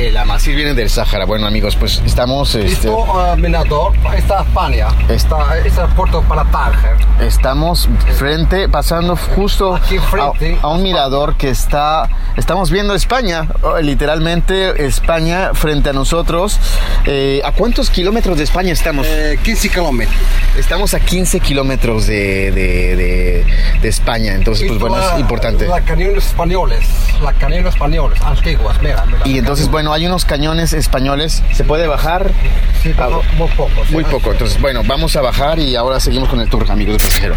El 0.00 0.16
amazir 0.16 0.56
viene 0.56 0.72
del 0.72 0.88
Sáhara. 0.88 1.26
Bueno, 1.26 1.46
amigos, 1.46 1.76
pues 1.76 2.00
estamos... 2.06 2.54
este, 2.54 2.88
Esto, 2.88 3.04
ah, 3.20 3.36
Mirador, 3.36 3.92
está 4.16 4.40
España. 4.40 4.88
Está, 5.10 5.58
es 5.58 5.76
el 5.76 5.88
puerto 5.88 6.22
para 6.22 6.42
Tánger. 6.46 6.96
Estamos 7.20 7.86
frente, 8.16 8.66
pasando 8.70 9.14
justo 9.14 9.74
Aquí 9.74 9.98
frente. 9.98 10.58
a, 10.62 10.68
a 10.68 10.70
un 10.70 10.82
mirador 10.82 11.36
que 11.36 11.50
está, 11.50 12.08
estamos 12.40 12.70
viendo 12.70 12.94
España, 12.94 13.46
oh, 13.62 13.78
literalmente 13.78 14.84
España 14.86 15.50
frente 15.54 15.90
a 15.90 15.92
nosotros. 15.92 16.58
Eh, 17.04 17.40
¿A 17.44 17.52
cuántos 17.52 17.90
kilómetros 17.90 18.36
de 18.38 18.44
España 18.44 18.72
estamos? 18.72 19.06
Eh, 19.08 19.38
15 19.42 19.68
kilómetros. 19.68 20.16
Estamos 20.58 20.94
a 20.94 21.00
15 21.00 21.38
kilómetros 21.40 22.06
de, 22.06 22.50
de- 22.50 22.96
de- 22.96 23.46
de 23.80 23.88
España, 23.88 24.34
entonces 24.34 24.66
pues 24.66 24.80
bueno, 24.80 24.96
la- 24.98 25.14
es 25.14 25.20
importante. 25.20 25.66
La 25.68 25.80
cañones 25.82 26.26
españoles. 26.26 26.80
La 27.22 27.32
cañones 27.34 27.66
españoles, 27.74 28.20
antiguas, 28.22 28.80
mira, 28.82 29.04
mira. 29.06 29.20
Y 29.24 29.38
entonces 29.38 29.68
bueno, 29.68 29.92
hay 29.92 30.06
unos 30.06 30.24
cañones 30.24 30.72
españoles, 30.72 31.42
¿se 31.52 31.64
puede 31.64 31.86
bajar? 31.86 32.32
Sí, 32.82 32.92
pero 32.96 33.22
muy 33.36 33.48
poco. 33.50 33.70
Muy 33.90 34.04
poco, 34.04 34.32
entonces 34.32 34.60
bueno, 34.60 34.82
vamos 34.84 35.14
a 35.16 35.20
bajar 35.20 35.58
y 35.58 35.76
ahora 35.76 36.00
seguimos 36.00 36.28
con 36.30 36.40
el 36.40 36.48
tour, 36.48 36.66
amigos 36.70 36.98
de 36.98 37.04
pasajero. 37.04 37.34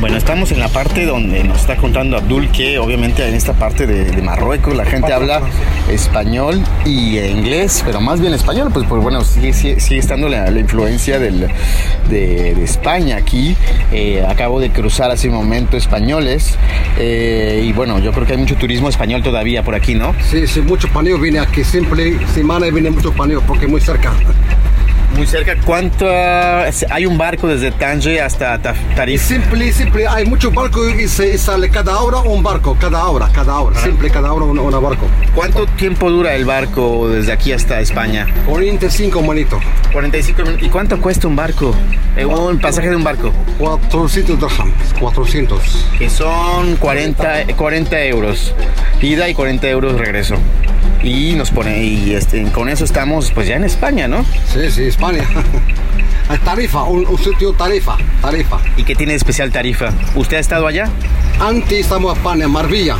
Bueno, 0.00 0.16
estamos 0.16 0.50
en 0.50 0.60
la 0.60 0.68
parte 0.68 1.04
donde 1.04 1.44
nos 1.44 1.60
está 1.60 1.76
contando 1.76 2.16
Abdul 2.16 2.50
que 2.50 2.78
obviamente 2.78 3.28
en 3.28 3.34
esta 3.34 3.52
parte 3.52 3.86
de, 3.86 4.22
Marruecos 4.22 4.74
la 4.74 4.86
gente 4.86 5.12
habla 5.12 5.42
español 5.90 6.64
y 6.86 7.18
inglés, 7.18 7.82
pero 7.84 8.00
más 8.00 8.18
bien 8.18 8.32
español, 8.32 8.70
pues, 8.72 8.86
pues 8.88 9.02
bueno, 9.02 9.22
sigue, 9.24 9.52
sigue, 9.52 9.78
sigue 9.78 10.00
estando 10.00 10.30
la, 10.30 10.50
influencia 10.58 11.18
de, 11.18 12.62
España 12.64 13.16
aquí. 13.16 13.54
Eh, 13.92 14.24
acabo 14.26 14.58
de 14.58 14.70
cruzar 14.70 15.10
hace 15.10 15.28
un 15.28 15.34
momento 15.34 15.76
españoles 15.76 16.56
eh, 16.98 17.62
y 17.62 17.72
bueno, 17.74 17.98
yo 17.98 18.12
creo 18.12 18.26
que 18.26 18.32
hay 18.32 18.38
mucho 18.38 18.56
turismo 18.56 18.88
español 18.88 19.22
todavía 19.22 19.62
por 19.62 19.74
aquí, 19.74 19.94
¿no? 19.94 20.14
Sí, 20.30 20.46
sí, 20.46 20.62
mucho 20.62 20.86
español 20.86 21.20
viene 21.20 21.40
aquí. 21.40 21.62
Siempre 21.62 22.26
semana 22.28 22.66
viene 22.70 22.90
mucho 22.90 23.10
español 23.10 23.42
porque 23.46 23.66
es 23.66 23.70
muy 23.70 23.82
cerca. 23.82 24.14
Muy 25.16 25.26
cerca. 25.26 25.56
¿Cuánto 25.64 26.06
hay 26.08 27.06
un 27.06 27.18
barco 27.18 27.48
desde 27.48 27.70
Tánger 27.72 28.22
hasta 28.22 28.58
Tarif? 28.96 29.20
siempre, 29.22 29.72
siempre 29.72 30.06
hay 30.06 30.24
muchos 30.24 30.54
barcos 30.54 30.94
y 30.94 31.08
se 31.08 31.36
sale 31.36 31.68
cada 31.68 31.98
hora 32.00 32.18
un 32.18 32.42
barco, 32.42 32.76
cada 32.80 33.06
hora, 33.06 33.28
cada 33.32 33.58
hora. 33.60 33.78
Siempre 33.80 34.10
cada 34.10 34.32
hora 34.32 34.44
un, 34.44 34.58
un 34.58 34.82
barco. 34.82 35.06
¿Cuánto 35.34 35.66
tiempo 35.66 36.10
dura 36.10 36.34
el 36.34 36.44
barco 36.44 37.08
desde 37.08 37.32
aquí 37.32 37.52
hasta 37.52 37.80
España? 37.80 38.26
45 38.46 39.22
manitos. 39.22 39.62
45 39.92 40.42
minutos. 40.42 40.66
¿Y 40.66 40.70
cuánto 40.70 41.00
cuesta 41.00 41.28
un 41.28 41.36
barco? 41.36 41.74
Eh, 42.16 42.24
un 42.24 42.58
pasaje 42.58 42.90
de 42.90 42.96
un 42.96 43.04
barco. 43.04 43.32
400 43.58 44.38
dirhams. 44.38 44.94
400. 44.98 45.86
Que 45.98 46.10
son 46.10 46.76
40, 46.76 47.54
40 47.56 48.04
euros. 48.04 48.54
Ida 49.00 49.28
y 49.28 49.34
40 49.34 49.68
euros 49.68 49.98
regreso. 49.98 50.36
Y 51.02 51.32
nos 51.34 51.50
pone, 51.50 51.82
y 51.82 52.12
este, 52.14 52.44
con 52.52 52.68
eso 52.68 52.84
estamos 52.84 53.30
pues 53.32 53.48
ya 53.48 53.56
en 53.56 53.64
España, 53.64 54.06
¿no? 54.06 54.24
Sí, 54.52 54.70
sí, 54.70 54.84
España. 54.84 55.24
Hay 56.28 56.38
tarifa, 56.44 56.82
un, 56.82 57.06
un 57.06 57.18
sitio 57.18 57.52
tarifa, 57.54 57.96
tarifa. 58.20 58.58
¿Y 58.76 58.84
qué 58.84 58.94
tiene 58.94 59.12
de 59.12 59.16
especial 59.16 59.50
tarifa? 59.50 59.92
¿Usted 60.14 60.36
ha 60.36 60.40
estado 60.40 60.66
allá? 60.66 60.90
Antes 61.40 61.80
estamos 61.80 62.12
en 62.12 62.18
España, 62.18 62.48
Marbella. 62.48 62.96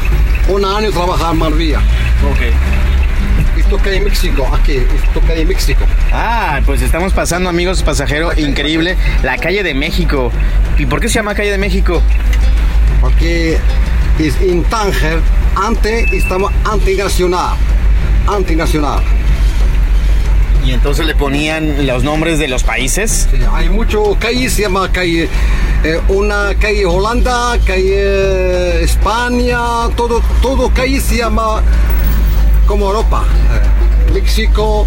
Un 0.49 0.64
año 0.64 0.90
trabajar 0.90 1.33
en 1.33 1.38
Marbella. 1.38 1.78
Ok. 1.78 3.59
Esto 3.59 3.76
que 3.76 3.90
hay 3.90 3.97
en 3.99 4.04
México, 4.04 4.49
aquí, 4.52 4.76
esto 4.76 5.21
que 5.26 5.33
hay 5.33 5.42
en 5.42 5.49
México. 5.49 5.85
Ah, 6.12 6.61
pues 6.64 6.80
estamos 6.80 7.12
pasando, 7.12 7.50
amigos, 7.50 7.83
pasajero, 7.83 8.33
increíble, 8.38 8.97
la 9.23 9.37
calle 9.37 9.62
de 9.62 9.75
México. 9.75 10.33
¿Y 10.78 10.87
por 10.87 11.00
qué 11.00 11.09
se 11.09 11.16
llama 11.16 11.35
calle 11.35 11.50
de 11.50 11.59
México? 11.59 12.02
Porque 13.02 13.59
es 14.19 14.40
en 14.40 14.64
Tánger, 14.64 15.21
antes 15.54 16.11
estamos 16.12 16.50
antinacional. 16.64 17.57
Antinacional. 18.34 19.00
Y 20.64 20.72
entonces 20.72 21.06
le 21.06 21.14
ponían 21.14 21.87
los 21.87 22.04
nombres 22.04 22.38
de 22.38 22.46
los 22.49 22.62
países. 22.62 23.28
Sí, 23.30 23.38
hay 23.52 23.68
mucho 23.70 24.16
calle, 24.20 24.49
se 24.50 24.62
llama 24.62 24.90
calle, 24.92 25.28
eh, 25.84 26.00
una 26.08 26.54
calle 26.60 26.84
Holanda, 26.84 27.58
calle 27.66 28.82
España, 28.84 29.58
todo, 29.96 30.22
todo 30.42 30.68
calle 30.70 31.00
se 31.00 31.16
llama 31.16 31.62
como 32.66 32.87
Europa. 32.87 33.25
Eh, 34.08 34.12
México, 34.20 34.87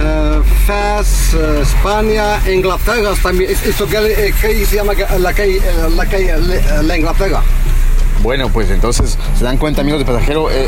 eh, 0.00 0.40
Fez, 0.66 1.34
eh, 1.34 1.60
España, 1.62 2.40
Inglaterra 2.52 3.12
también. 3.22 3.52
Es- 3.52 3.64
Eso 3.64 3.86
que, 3.86 3.96
eh, 3.98 4.34
que 4.40 4.66
se 4.66 4.76
llama 4.76 4.92
la 5.18 5.32
calle, 5.32 5.58
eh, 5.58 5.88
la, 5.96 6.04
calle, 6.06 6.34
la 6.82 6.96
Inglaterra. 6.96 7.42
Bueno, 8.24 8.48
pues 8.48 8.70
entonces 8.70 9.16
se 9.38 9.44
dan 9.44 9.58
cuenta, 9.58 9.82
amigos 9.82 10.00
de 10.00 10.06
pasajero, 10.06 10.50
eh, 10.50 10.66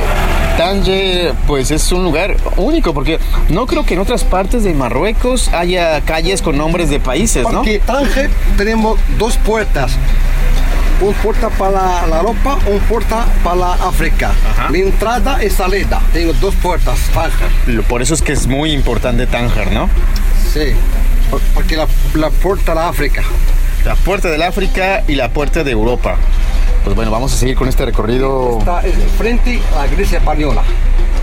Tanger, 0.58 1.32
pues 1.46 1.70
es 1.70 1.90
un 1.90 2.04
lugar 2.04 2.36
único, 2.58 2.92
porque 2.92 3.18
no 3.48 3.66
creo 3.66 3.84
que 3.84 3.94
en 3.94 4.00
otras 4.00 4.24
partes 4.24 4.62
de 4.62 4.74
Marruecos 4.74 5.48
haya 5.48 6.00
calles 6.02 6.42
con 6.42 6.58
nombres 6.58 6.90
de 6.90 7.00
países, 7.00 7.44
¿no? 7.44 7.50
Porque 7.62 7.78
Tánger 7.78 8.30
tenemos 8.58 9.00
dos 9.18 9.38
puertas. 9.38 9.92
Una 11.00 11.16
puerta 11.22 11.48
para 11.48 12.06
la 12.06 12.18
Europa, 12.18 12.58
una 12.66 12.78
puerta 12.86 13.24
para 13.42 13.56
la 13.56 13.72
África. 13.72 14.32
Ajá. 14.50 14.70
La 14.70 14.78
entrada 14.78 15.42
y 15.44 15.48
salida. 15.50 16.00
Tengo 16.12 16.34
dos 16.34 16.54
puertas, 16.56 16.98
Tánger. 17.14 17.48
Lo- 17.74 17.82
Por 17.84 18.02
eso 18.02 18.12
es 18.12 18.20
que 18.22 18.32
es 18.32 18.46
muy 18.46 18.72
importante 18.72 19.26
Tánger, 19.26 19.72
¿no? 19.72 19.88
Sí. 20.52 20.74
Por- 21.30 21.40
Porque 21.54 21.76
la, 21.76 21.86
la 22.14 22.28
puerta 22.30 22.72
de 22.72 22.80
la 22.80 22.88
África. 22.88 23.22
La 23.84 23.94
puerta 23.94 24.28
del 24.28 24.42
África 24.42 25.04
y 25.08 25.14
la 25.14 25.30
puerta 25.30 25.64
de 25.64 25.70
Europa. 25.70 26.16
Pues 26.86 26.94
bueno, 26.94 27.10
vamos 27.10 27.32
a 27.32 27.36
seguir 27.36 27.56
con 27.56 27.66
este 27.66 27.84
recorrido. 27.84 28.58
Está 28.60 28.80
frente 29.18 29.60
a 29.74 29.78
la 29.80 29.86
iglesia 29.88 30.18
española. 30.18 30.62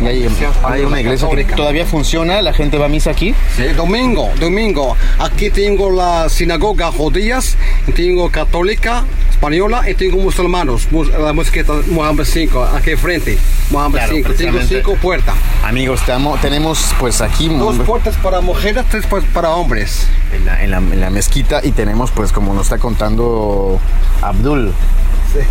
Y 0.01 0.05
hay, 0.07 0.27
hay 0.65 0.81
una 0.81 0.99
iglesia 0.99 1.29
que 1.29 1.45
todavía 1.45 1.85
funciona, 1.85 2.41
la 2.41 2.51
gente 2.51 2.77
va 2.77 2.87
a 2.87 2.89
misa 2.89 3.11
aquí. 3.11 3.33
Sí, 3.55 3.63
domingo, 3.69 4.29
domingo. 4.41 4.97
Aquí 5.19 5.49
tengo 5.51 5.89
la 5.89 6.27
sinagoga 6.27 6.91
judías, 6.91 7.55
tengo 7.95 8.29
católica, 8.29 9.05
española 9.31 9.89
y 9.89 9.93
tengo 9.93 10.17
musulmanos. 10.17 10.89
mus- 10.91 11.07
La 11.17 11.31
mosqueta 11.31 11.71
Mohammed 11.87 12.25
5, 12.25 12.61
aquí 12.75 12.97
frente. 12.97 13.37
Mohammed 13.71 13.99
Claro, 13.99 14.13
5. 14.15 14.33
Tengo 14.33 14.59
cinco 14.63 14.95
puertas. 14.95 15.35
Amigos, 15.63 16.01
tenemos 16.41 16.93
pues 16.99 17.21
aquí 17.21 17.47
Dos 17.47 17.77
puertas 17.79 18.17
para 18.17 18.41
mujeres, 18.41 18.83
tres 18.91 19.05
puertas 19.05 19.31
para 19.33 19.51
hombres. 19.51 20.07
en 20.35 20.45
la, 20.45 20.61
en 20.61 20.71
la- 20.71 20.77
en 20.79 20.99
la 20.99 21.09
mezquita 21.09 21.61
y 21.63 21.71
tenemos 21.71 22.11
pues 22.11 22.33
como 22.33 22.53
nos 22.53 22.63
está 22.65 22.79
contando 22.79 23.79
Abdul. 24.21 24.73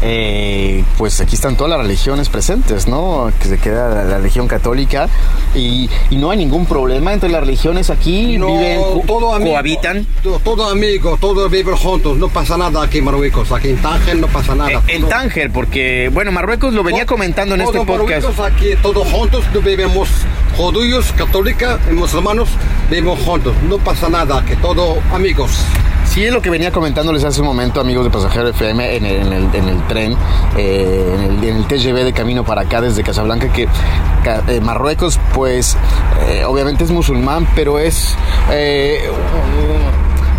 Eh, 0.04 0.84
pues 0.98 1.20
aquí 1.20 1.34
están 1.36 1.56
todas 1.56 1.70
las 1.70 1.80
religiones 1.86 2.28
presentes, 2.28 2.88
¿no? 2.88 3.30
Que 3.40 3.48
se 3.48 3.58
queda 3.58 3.88
la, 3.88 4.04
la 4.04 4.16
religión 4.18 4.48
católica 4.48 5.08
y, 5.54 5.88
y 6.10 6.16
no 6.16 6.30
hay 6.30 6.38
ningún 6.38 6.66
problema 6.66 7.12
entre 7.12 7.28
las 7.28 7.40
religiones 7.40 7.88
aquí, 7.90 8.36
No, 8.36 8.48
viven, 8.48 8.80
todo 9.06 9.34
amigo, 9.34 9.52
cohabitan. 9.52 10.06
to- 10.22 10.40
Todo 10.44 10.68
amigo, 10.68 11.16
todos 11.20 11.50
viven 11.50 11.76
juntos. 11.76 12.18
No 12.18 12.28
pasa 12.28 12.56
nada 12.56 12.82
aquí 12.82 12.98
en 12.98 13.04
Marruecos. 13.04 13.52
Aquí 13.52 13.68
en 13.70 13.76
Tánger 13.78 14.16
no 14.16 14.26
pasa 14.26 14.54
nada. 14.54 14.70
Eh, 14.72 14.80
En 14.88 15.00
Todo- 15.02 15.10
Tánger, 15.10 15.50
porque, 15.52 16.10
bueno, 16.12 16.32
Marruecos 16.32 16.72
lo 16.74 16.82
venía 16.82 17.04
todo- 17.06 17.14
comentando 17.16 17.54
en 17.54 17.60
este 17.60 17.74
todos 17.74 17.86
podcast. 17.86 18.24
Marruecos 18.24 18.40
aquí 18.52 18.70
todos 18.82 19.06
juntos, 19.08 19.44
no 19.54 19.60
vivimos 19.60 20.08
judíos, 20.56 21.12
católicos 21.16 21.78
y 21.90 21.94
musulmanes, 21.94 22.48
vivimos 22.90 23.20
juntos. 23.20 23.54
No 23.68 23.78
pasa 23.78 24.08
nada, 24.08 24.44
que 24.44 24.56
todos 24.56 24.98
amigos. 25.12 25.50
Sí, 26.12 26.24
es 26.26 26.32
lo 26.32 26.42
que 26.42 26.50
venía 26.50 26.70
comentándoles 26.70 27.24
hace 27.24 27.40
un 27.40 27.46
momento, 27.46 27.80
amigos 27.80 28.04
de 28.04 28.10
Pasajero 28.10 28.48
FM, 28.48 28.96
en 28.96 29.06
el, 29.06 29.16
en 29.26 29.32
el- 29.32 29.54
en 29.54 29.68
el 29.68 29.86
tren, 29.86 30.14
eh, 30.58 31.14
en, 31.14 31.22
el, 31.38 31.44
en 31.48 31.56
el 31.56 31.64
TGV 31.66 32.04
de 32.04 32.12
camino 32.12 32.44
para 32.44 32.62
acá 32.62 32.82
desde 32.82 33.02
Casablanca, 33.02 33.48
que 33.50 33.62
eh, 34.48 34.60
Marruecos, 34.60 35.18
pues, 35.32 35.74
eh, 36.28 36.44
obviamente 36.44 36.84
es 36.84 36.90
musulmán, 36.90 37.48
pero 37.54 37.78
es. 37.78 38.14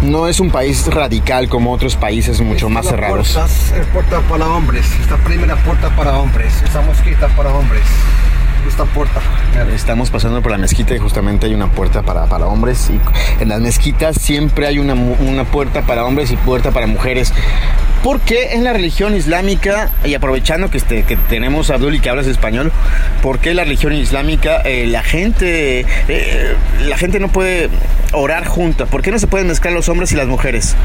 no 0.03 0.27
es 0.27 0.39
un 0.39 0.51
país 0.51 0.85
radical 0.93 1.47
como 1.49 1.71
otros 1.71 1.95
países 1.95 2.39
mucho 2.41 2.69
más 2.69 2.85
cerrados. 2.85 3.31
puerta 3.33 3.45
es 3.81 3.87
puerta 3.87 4.19
para 4.29 4.47
hombres. 4.49 4.85
Esta 5.01 5.15
primera 5.17 5.55
puerta 5.63 5.89
para 5.95 6.17
hombres. 6.19 6.53
Esta 6.63 6.81
mosquita 6.81 7.27
para 7.29 7.51
hombres. 7.51 7.81
Esta 8.67 8.85
puerta. 8.85 9.21
Estamos 9.73 10.09
pasando 10.09 10.41
por 10.41 10.51
la 10.51 10.57
mezquita 10.57 10.95
y 10.95 10.99
justamente 10.99 11.47
hay 11.47 11.53
una 11.53 11.71
puerta 11.71 12.01
para, 12.01 12.25
para 12.27 12.47
hombres. 12.47 12.89
Y 12.89 12.99
en 13.41 13.49
las 13.49 13.59
mezquitas 13.59 14.15
siempre 14.19 14.67
hay 14.67 14.79
una, 14.79 14.93
una 14.93 15.43
puerta 15.43 15.81
para 15.81 16.05
hombres 16.05 16.31
y 16.31 16.37
puerta 16.37 16.71
para 16.71 16.87
mujeres. 16.87 17.33
Porque 18.03 18.51
en 18.53 18.65
la 18.65 18.73
religión 18.73 19.15
islámica, 19.15 19.89
y 20.03 20.13
aprovechando 20.13 20.69
que, 20.69 20.77
este, 20.77 21.03
que 21.03 21.15
tenemos 21.15 21.69
a 21.71 21.75
Abdul 21.75 21.95
y 21.95 21.99
que 22.01 22.09
hablas 22.09 22.27
español, 22.27 22.71
¿por 23.21 23.39
qué 23.39 23.53
la 23.53 23.63
religión 23.63 23.93
islámica 23.93 24.61
eh, 24.65 24.85
la 24.87 25.03
gente 25.03 25.85
eh, 26.09 26.55
la 26.85 26.97
gente 26.97 27.19
no 27.21 27.29
puede 27.29 27.69
orar 28.11 28.45
juntas? 28.45 28.89
¿Por 28.89 29.01
qué 29.01 29.11
no 29.11 29.19
se 29.19 29.27
pueden 29.27 29.47
mezclar 29.47 29.73
los 29.73 29.87
hombres 29.87 30.11
y 30.11 30.15
las 30.15 30.27
mujeres? 30.27 30.75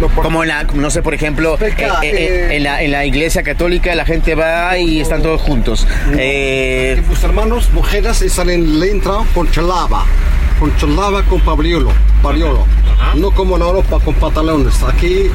No, 0.00 0.08
por- 0.08 0.24
Como 0.24 0.42
en 0.42 0.48
la, 0.48 0.64
no 0.64 0.90
sé, 0.90 1.00
por 1.00 1.14
ejemplo, 1.14 1.56
Peca, 1.58 2.00
eh, 2.02 2.08
eh, 2.08 2.12
eh, 2.50 2.56
en, 2.56 2.64
la, 2.64 2.82
en 2.82 2.90
la 2.90 3.04
iglesia 3.06 3.44
católica 3.44 3.94
la 3.94 4.04
gente 4.04 4.34
va 4.34 4.76
y 4.76 5.00
están 5.00 5.22
todos 5.22 5.40
juntos. 5.40 5.86
Eh, 6.18 7.00
Los 7.08 7.22
hermanos, 7.22 7.70
mujeres, 7.72 8.24
salen 8.32 8.80
le 8.80 8.90
entran 8.90 9.24
con 9.32 9.48
chalaba. 9.50 10.04
Con 10.58 10.76
chalaba 10.76 11.22
con 11.22 11.40
pabriolo. 11.40 11.92
pabriolo. 12.20 12.66
No 13.14 13.30
como 13.30 13.54
en 13.56 13.62
Europa 13.62 13.98
con 14.04 14.14
pantalones. 14.14 14.82
Aquí 14.82 15.30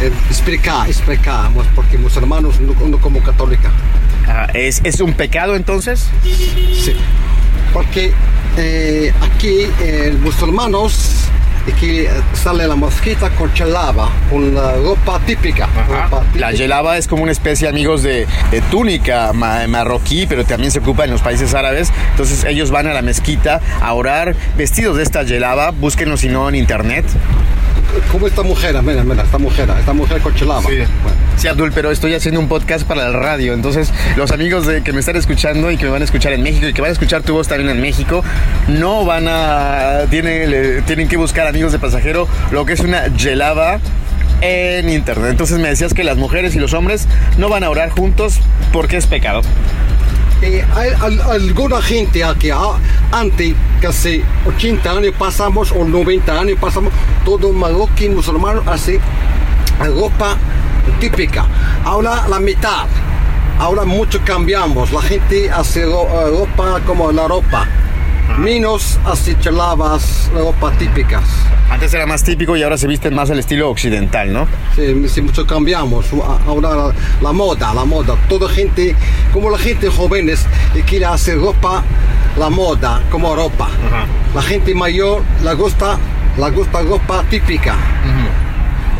eh, 0.00 0.10
explica, 0.28 0.86
explica, 0.86 1.50
porque 1.74 1.98
los 1.98 2.16
hermanos 2.16 2.60
no, 2.60 2.74
no 2.88 2.98
como 2.98 3.22
católica. 3.22 3.70
ah, 4.26 4.46
¿es, 4.54 4.80
¿Es 4.84 5.00
un 5.00 5.12
pecado 5.14 5.56
entonces? 5.56 6.08
Sí. 6.24 6.96
Porque 7.72 8.12
eh, 8.56 9.12
aquí 9.20 9.66
eh, 9.82 10.16
los 10.22 10.40
hermanos 10.42 11.24
aquí 11.70 12.00
eh, 12.00 12.10
sale 12.32 12.66
la 12.68 12.76
mosquita 12.76 13.28
con 13.30 13.52
chalaba, 13.52 14.08
con 14.30 14.54
la 14.54 14.74
ropa 14.76 15.18
típica. 15.26 15.66
ropa 15.88 16.20
La 16.34 16.48
típica. 16.48 16.50
yelaba 16.52 16.96
es 16.96 17.06
como 17.08 17.22
una 17.24 17.32
especie, 17.32 17.68
amigos, 17.68 18.02
de, 18.02 18.26
de 18.50 18.60
túnica 18.70 19.32
ma- 19.32 19.66
marroquí, 19.66 20.26
pero 20.26 20.44
también 20.44 20.70
se 20.70 20.78
ocupa 20.78 21.04
en 21.04 21.10
los 21.10 21.22
países 21.22 21.54
árabes. 21.54 21.92
Entonces 22.12 22.44
ellos 22.44 22.70
van 22.70 22.86
a 22.86 22.94
la 22.94 23.02
mezquita 23.02 23.60
a 23.82 23.92
orar 23.94 24.34
vestidos 24.56 24.96
de 24.96 25.02
esta 25.02 25.24
yelaba. 25.24 25.70
Búsquenlo 25.72 26.16
si 26.16 26.28
no 26.28 26.48
en 26.48 26.54
internet. 26.54 27.04
Como 28.10 28.26
esta 28.26 28.42
mujer, 28.42 28.80
mira, 28.82 29.02
mira, 29.04 29.22
esta 29.22 29.38
mujer, 29.38 29.68
esta 29.78 29.92
mujer. 29.92 30.20
Bueno. 31.02 31.16
Sí, 31.36 31.48
Abdul, 31.48 31.72
pero 31.72 31.90
estoy 31.90 32.14
haciendo 32.14 32.40
un 32.40 32.48
podcast 32.48 32.86
para 32.86 33.08
la 33.10 33.18
radio. 33.18 33.52
Entonces, 33.54 33.92
los 34.16 34.30
amigos 34.32 34.66
de, 34.66 34.82
que 34.82 34.92
me 34.92 35.00
están 35.00 35.16
escuchando 35.16 35.70
y 35.70 35.76
que 35.76 35.84
me 35.84 35.90
van 35.90 36.02
a 36.02 36.04
escuchar 36.04 36.32
en 36.32 36.42
México 36.42 36.66
y 36.66 36.72
que 36.72 36.80
van 36.80 36.90
a 36.90 36.92
escuchar 36.92 37.22
tu 37.22 37.34
voz 37.34 37.48
también 37.48 37.70
en 37.70 37.80
México, 37.80 38.22
no 38.68 39.04
van 39.04 39.26
a. 39.28 40.00
Tienen, 40.10 40.50
le- 40.50 40.82
tienen 40.82 41.08
que 41.08 41.16
buscar, 41.16 41.46
amigos 41.46 41.72
de 41.72 41.78
pasajero, 41.78 42.26
lo 42.50 42.64
que 42.66 42.72
es 42.74 42.80
una 42.80 43.06
yelaba 43.08 43.78
en 44.40 44.88
internet. 44.90 45.30
Entonces, 45.30 45.58
me 45.58 45.68
decías 45.68 45.94
que 45.94 46.04
las 46.04 46.16
mujeres 46.16 46.54
y 46.54 46.58
los 46.58 46.74
hombres 46.74 47.06
no 47.38 47.48
van 47.48 47.64
a 47.64 47.70
orar 47.70 47.90
juntos 47.90 48.40
porque 48.72 48.96
es 48.96 49.06
pecado. 49.06 49.42
Eh, 50.42 50.64
hay 50.74 50.90
al- 51.00 51.20
alguna 51.22 51.80
gente 51.80 52.22
aquí, 52.22 52.50
antes, 53.10 53.54
casi 53.80 54.22
80 54.46 54.90
años 54.90 55.14
pasamos, 55.18 55.72
o 55.72 55.84
90 55.84 56.38
años 56.40 56.58
pasamos, 56.60 56.92
todo 57.24 57.52
marroquí 57.52 58.08
musulmán 58.08 58.60
hace 58.66 59.00
ropa 59.98 60.36
típica. 61.00 61.46
Ahora 61.84 62.26
la 62.28 62.38
mitad. 62.38 62.86
Ahora 63.58 63.84
mucho 63.84 64.20
cambiamos. 64.24 64.92
La 64.92 65.00
gente 65.00 65.50
hace 65.50 65.82
eh, 65.82 65.86
ropa 65.86 66.80
como 66.86 67.10
la 67.12 67.26
ropa. 67.26 67.66
Menos 68.38 68.98
hace 69.06 69.38
chalabas, 69.38 70.30
ropa 70.34 70.70
típicas. 70.72 71.24
Antes 71.70 71.94
era 71.94 72.06
más 72.06 72.22
típico 72.22 72.56
y 72.56 72.62
ahora 72.62 72.76
se 72.76 72.86
visten 72.86 73.14
más 73.14 73.30
al 73.30 73.38
estilo 73.38 73.70
occidental, 73.70 74.32
¿no? 74.32 74.46
Sí, 74.74 75.08
sí, 75.08 75.22
mucho 75.22 75.46
cambiamos. 75.46 76.06
Ahora 76.46 76.74
la, 76.74 76.94
la 77.22 77.32
moda, 77.32 77.72
la 77.72 77.84
moda. 77.84 78.14
Toda 78.28 78.48
gente, 78.48 78.94
como 79.32 79.48
la 79.48 79.58
gente 79.58 79.88
jóvenes, 79.88 80.44
quiere 80.86 81.06
hacer 81.06 81.38
ropa, 81.38 81.82
la 82.38 82.50
moda, 82.50 83.02
como 83.10 83.34
ropa. 83.34 83.68
La 84.34 84.42
gente 84.42 84.74
mayor 84.74 85.22
le 85.42 85.54
gusta, 85.54 85.98
le 86.36 86.50
gusta 86.50 86.82
ropa 86.82 87.24
típica. 87.30 87.74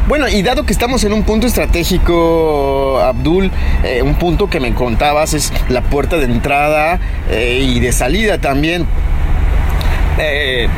Bueno, 0.08 0.28
y 0.28 0.40
dado 0.42 0.64
que 0.64 0.72
estamos 0.72 1.02
en 1.02 1.12
un 1.12 1.24
punto 1.24 1.48
estratégico, 1.48 3.00
Abdul, 3.00 3.50
eh, 3.82 4.02
un 4.02 4.14
punto 4.14 4.48
que 4.48 4.60
me 4.60 4.72
contabas 4.72 5.34
es 5.34 5.52
la 5.68 5.82
puerta 5.82 6.16
de 6.16 6.26
entrada 6.26 7.00
eh, 7.28 7.60
y 7.60 7.80
de 7.80 7.90
salida 7.90 8.38
también. 8.38 8.86
Eh, 10.18 10.68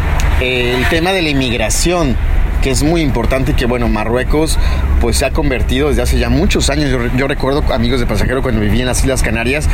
el 0.40 0.88
tema 0.88 1.12
de 1.12 1.22
la 1.22 1.28
inmigración 1.28 2.16
que 2.62 2.70
es 2.70 2.82
muy 2.82 3.02
importante 3.02 3.54
que 3.54 3.66
bueno 3.66 3.88
Marruecos 3.88 4.58
pues 5.00 5.16
se 5.16 5.26
ha 5.26 5.30
convertido 5.30 5.90
desde 5.90 6.02
hace 6.02 6.18
ya 6.18 6.28
muchos 6.28 6.70
años. 6.70 6.90
Yo, 6.90 7.06
yo 7.16 7.28
recuerdo 7.28 7.62
amigos 7.72 8.00
de 8.00 8.06
pasajero 8.06 8.42
cuando 8.42 8.60
viví 8.60 8.80
en 8.80 8.86
las 8.86 9.00
Islas 9.00 9.22
Canarias 9.22 9.68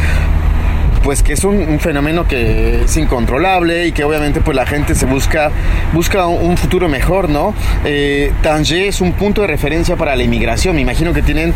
pues 1.04 1.22
que 1.22 1.34
es 1.34 1.44
un, 1.44 1.56
un 1.56 1.78
fenómeno 1.80 2.26
que 2.26 2.82
es 2.84 2.96
incontrolable 2.96 3.86
y 3.86 3.92
que 3.92 4.02
obviamente 4.04 4.40
pues 4.40 4.56
la 4.56 4.64
gente 4.66 4.94
se 4.94 5.04
busca 5.06 5.50
busca 5.92 6.26
un, 6.26 6.56
futuro 6.56 6.88
mejor, 6.88 7.28
¿no? 7.28 7.54
Eh, 7.84 8.32
Tanger 8.42 8.84
es 8.88 9.00
un 9.00 9.12
punto 9.12 9.42
de 9.42 9.46
referencia 9.48 9.96
para 9.96 10.16
la 10.16 10.22
inmigración. 10.22 10.74
Me 10.76 10.80
imagino 10.82 11.12
que 11.12 11.20
tienen, 11.22 11.52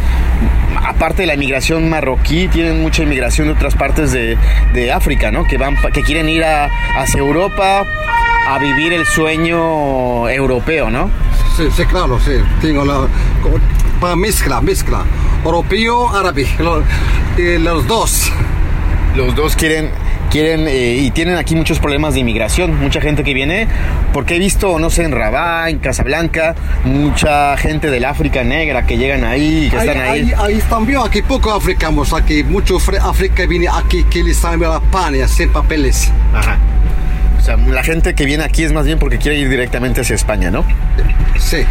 aparte 0.84 1.22
de 1.22 1.26
la 1.26 1.34
inmigración 1.34 1.88
marroquí, 1.88 2.48
tienen 2.48 2.80
mucha 2.82 3.02
inmigración 3.02 3.46
de 3.48 3.54
otras 3.54 3.74
partes 3.74 4.12
de, 4.12 4.36
de 4.74 4.92
África, 4.92 5.30
¿no? 5.30 5.44
Que 5.44 5.56
van, 5.56 5.76
que 5.92 6.02
quieren 6.02 6.28
ir 6.28 6.44
a, 6.44 6.68
hacia 7.00 7.18
Europa 7.20 7.84
a 8.48 8.58
vivir 8.58 8.92
el 8.92 9.06
sueño 9.06 10.28
europeo, 10.28 10.90
¿no? 10.90 11.10
Sí, 11.56 11.64
sí, 11.74 11.84
claro, 11.86 12.18
sí. 12.20 12.32
Tengo 12.60 12.84
la, 12.84 13.06
mezcla, 14.16 14.60
mezcla. 14.60 15.04
Europeo, 15.44 16.08
árabe. 16.14 16.46
lo- 16.58 16.82
eh, 17.36 17.58
los 17.58 17.86
dos. 17.86 18.30
Los 19.18 19.34
dos 19.34 19.56
quieren 19.56 19.90
quieren 20.30 20.68
eh, 20.68 20.94
y 20.94 21.10
tienen 21.10 21.34
aquí 21.34 21.56
muchos 21.56 21.80
problemas 21.80 22.14
de 22.14 22.20
inmigración, 22.20 22.78
mucha 22.78 23.00
gente 23.00 23.24
que 23.24 23.34
viene, 23.34 23.66
porque 24.12 24.36
he 24.36 24.38
visto, 24.38 24.78
no 24.78 24.90
sé, 24.90 25.02
en 25.02 25.10
Rabat, 25.10 25.70
en 25.70 25.80
Casablanca, 25.80 26.54
mucha 26.84 27.56
gente 27.56 27.90
del 27.90 28.04
África 28.04 28.44
negra 28.44 28.86
que 28.86 28.96
llegan 28.96 29.24
ahí, 29.24 29.68
que 29.70 29.76
están 29.76 29.98
ahí. 29.98 30.20
ahí, 30.20 30.32
ahí 30.38 30.62
también, 30.70 31.00
aquí 31.04 31.22
poco 31.22 31.52
africanos, 31.52 32.12
aquí 32.12 32.44
mucho 32.44 32.76
África 32.76 33.44
viene 33.46 33.66
aquí 33.66 34.04
que 34.04 34.22
les 34.22 34.36
sale 34.36 34.58
la 34.58 34.76
España 34.76 35.26
sin 35.26 35.48
papeles. 35.48 36.12
Ajá. 36.32 36.56
O 37.40 37.42
sea, 37.42 37.56
la 37.56 37.82
gente 37.82 38.14
que 38.14 38.24
viene 38.24 38.44
aquí 38.44 38.62
es 38.62 38.72
más 38.72 38.86
bien 38.86 39.00
porque 39.00 39.18
quiere 39.18 39.36
ir 39.36 39.48
directamente 39.48 40.02
hacia 40.02 40.14
España, 40.14 40.52
¿no? 40.52 40.64
Sí. 41.38 41.64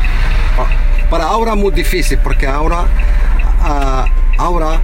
Ah, 0.57 0.65
Para 1.09 1.23
ahora 1.23 1.55
muy 1.55 1.71
difícil 1.71 2.17
porque 2.21 2.45
ahora, 2.45 2.87
ah, 3.61 4.05
ahora 4.37 4.81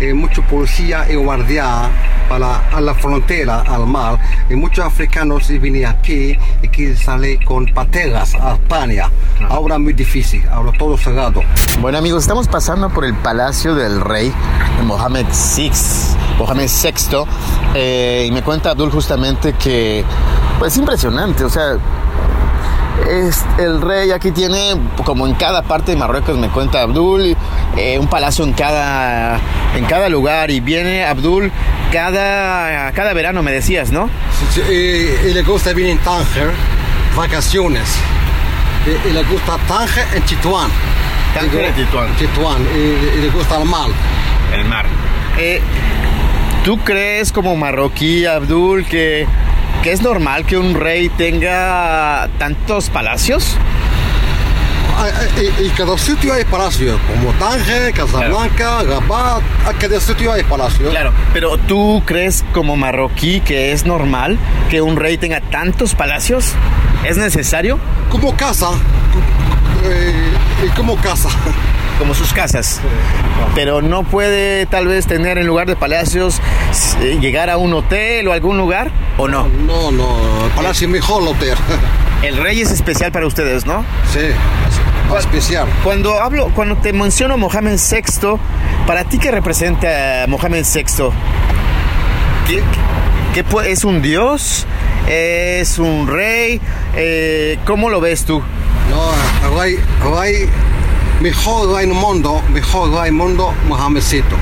eh, 0.00 0.14
mucho 0.14 0.42
policía 0.42 1.06
y 1.10 1.14
guardia 1.14 1.90
para 2.28 2.68
a 2.70 2.80
la 2.80 2.94
frontera, 2.94 3.60
al 3.62 3.86
mar, 3.86 4.18
y 4.48 4.54
muchos 4.54 4.84
africanos 4.84 5.48
vienen 5.48 5.86
aquí 5.86 6.38
y 6.62 6.68
quieren 6.68 6.96
salir 6.96 7.44
con 7.44 7.66
pateras 7.66 8.34
a 8.34 8.54
España. 8.54 9.10
Ahora 9.48 9.78
muy 9.78 9.92
difícil, 9.92 10.46
ahora 10.48 10.72
todo 10.78 10.96
cerrado. 10.96 11.42
Bueno 11.80 11.98
amigos, 11.98 12.22
estamos 12.22 12.48
pasando 12.48 12.88
por 12.88 13.04
el 13.04 13.14
palacio 13.14 13.74
del 13.74 14.00
rey 14.00 14.32
Mohamed 14.84 15.26
VI, 15.56 15.70
Mohamed 16.38 16.68
VI, 16.68 17.24
eh, 17.74 18.26
y 18.28 18.32
me 18.32 18.42
cuenta 18.42 18.70
Abdul 18.70 18.90
justamente 18.90 19.52
que, 19.54 20.04
pues 20.58 20.76
impresionante, 20.76 21.44
o 21.44 21.50
sea, 21.50 21.76
es 23.08 23.44
el 23.58 23.80
rey 23.80 24.10
aquí 24.10 24.30
tiene, 24.30 24.76
como 25.04 25.26
en 25.26 25.34
cada 25.34 25.62
parte 25.62 25.92
de 25.92 25.96
Marruecos, 25.96 26.36
me 26.38 26.48
cuenta 26.48 26.82
Abdul, 26.82 27.36
eh, 27.76 27.98
un 27.98 28.08
palacio 28.08 28.44
en 28.44 28.52
cada, 28.52 29.38
en 29.76 29.84
cada 29.86 30.08
lugar, 30.08 30.50
y 30.50 30.60
viene 30.60 31.04
Abdul 31.04 31.50
cada, 31.92 32.92
cada 32.92 33.12
verano, 33.12 33.42
me 33.42 33.52
decías, 33.52 33.90
¿no? 33.90 34.08
Sí, 34.52 34.60
Y, 34.60 35.28
y 35.28 35.34
le 35.34 35.42
gusta 35.42 35.72
venir 35.72 35.90
en 35.90 35.98
Tánger, 35.98 36.50
vacaciones. 37.16 37.88
Y, 38.86 39.08
y 39.08 39.12
le 39.12 39.22
gusta 39.24 39.56
Tánger 39.68 40.04
en 40.14 40.24
Chituán. 40.24 40.70
Tánger 41.34 41.64
en 41.66 41.74
Tetuán. 41.74 42.16
Chituán. 42.16 42.62
Y, 42.74 43.18
y 43.18 43.20
le 43.22 43.28
gusta 43.30 43.58
el 43.58 43.64
mar. 43.64 43.88
El 44.52 44.64
mar. 44.64 44.86
Eh, 45.38 45.60
¿Tú 46.64 46.78
crees 46.78 47.32
como 47.32 47.56
marroquí, 47.56 48.26
Abdul, 48.26 48.84
que, 48.84 49.26
que 49.82 49.92
es 49.92 50.02
normal 50.02 50.44
que 50.44 50.58
un 50.58 50.74
rey 50.74 51.08
tenga 51.08 52.28
tantos 52.38 52.90
palacios? 52.90 53.56
Ah, 54.98 55.06
ah, 55.14 55.40
Y, 55.40 55.66
y 55.66 55.70
cada 55.70 55.96
sitio 55.96 56.34
hay 56.34 56.44
palacio, 56.44 56.98
como 57.06 57.32
Tánger, 57.38 57.92
Casablanca, 57.94 58.82
Rabat, 58.82 59.42
a 59.66 59.72
cada 59.78 59.98
sitio 60.00 60.32
hay 60.32 60.42
palacio. 60.42 60.90
Claro, 60.90 61.12
pero 61.32 61.56
¿tú 61.56 62.02
crees 62.04 62.44
como 62.52 62.76
marroquí 62.76 63.40
que 63.40 63.72
es 63.72 63.86
normal 63.86 64.38
que 64.68 64.82
un 64.82 64.96
rey 64.96 65.16
tenga 65.16 65.40
tantos 65.40 65.94
palacios? 65.94 66.52
¿Es 67.04 67.16
necesario? 67.16 67.78
Como 68.10 68.36
casa, 68.36 68.68
eh, 69.84 70.12
como 70.76 70.96
casa. 70.96 71.30
Como 72.00 72.14
sus 72.14 72.32
casas. 72.32 72.80
Pero 73.54 73.82
no 73.82 74.02
puede 74.04 74.64
tal 74.66 74.86
vez 74.88 75.06
tener 75.06 75.36
en 75.38 75.46
lugar 75.46 75.66
de 75.68 75.76
palacios 75.76 76.40
eh, 77.02 77.18
llegar 77.20 77.50
a 77.50 77.58
un 77.58 77.72
hotel 77.74 78.26
o 78.26 78.32
algún 78.32 78.56
lugar 78.58 78.90
o 79.18 79.28
no. 79.28 79.46
No, 79.48 79.92
no, 79.92 80.08
palacio 80.56 80.86
es 80.88 80.92
mejor 80.92 81.22
el 81.22 81.28
hotel. 81.28 81.54
El 82.22 82.36
rey 82.36 82.60
es 82.60 82.70
especial 82.70 83.10
para 83.12 83.26
ustedes, 83.26 83.64
¿no? 83.64 83.82
Sí, 84.12 84.18
es 84.20 85.18
especial. 85.20 85.66
Cuando 85.82 86.20
hablo, 86.20 86.50
cuando 86.54 86.76
te 86.76 86.92
menciono 86.92 87.38
Mohamed 87.38 87.78
VI, 87.78 88.36
para 88.86 89.04
ti 89.04 89.18
qué 89.18 89.30
representa 89.30 90.26
Mohamed 90.28 90.66
VI? 90.70 90.82
¿Qué, 92.46 92.62
qué 93.32 93.42
pu- 93.46 93.64
es 93.64 93.84
un 93.84 94.02
dios? 94.02 94.66
¿Es 95.08 95.78
un 95.78 96.08
rey? 96.08 96.60
Eh, 96.94 97.58
¿Cómo 97.64 97.88
lo 97.88 98.02
ves 98.02 98.26
tú? 98.26 98.42
No, 98.90 99.48
el 99.48 99.58
rey, 99.58 99.74
el 99.74 100.20
rey, 100.20 100.48
mejor 101.20 101.74
rey 101.74 101.84
en 101.84 101.90
el 101.90 101.96
mundo, 101.96 102.42
mejor 102.52 102.90
rey 102.90 103.00
en 103.00 103.06
el 103.06 103.12
mundo, 103.12 103.54
Mohamedcito. 103.68 104.36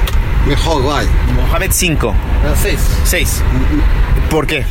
Mejor 0.46 0.82
rey. 0.82 1.06
Mohamed 1.34 1.70
V, 1.70 2.14
Seis. 2.62 2.80
6. 3.04 3.42
¿Por 4.30 4.46
qué? 4.46 4.64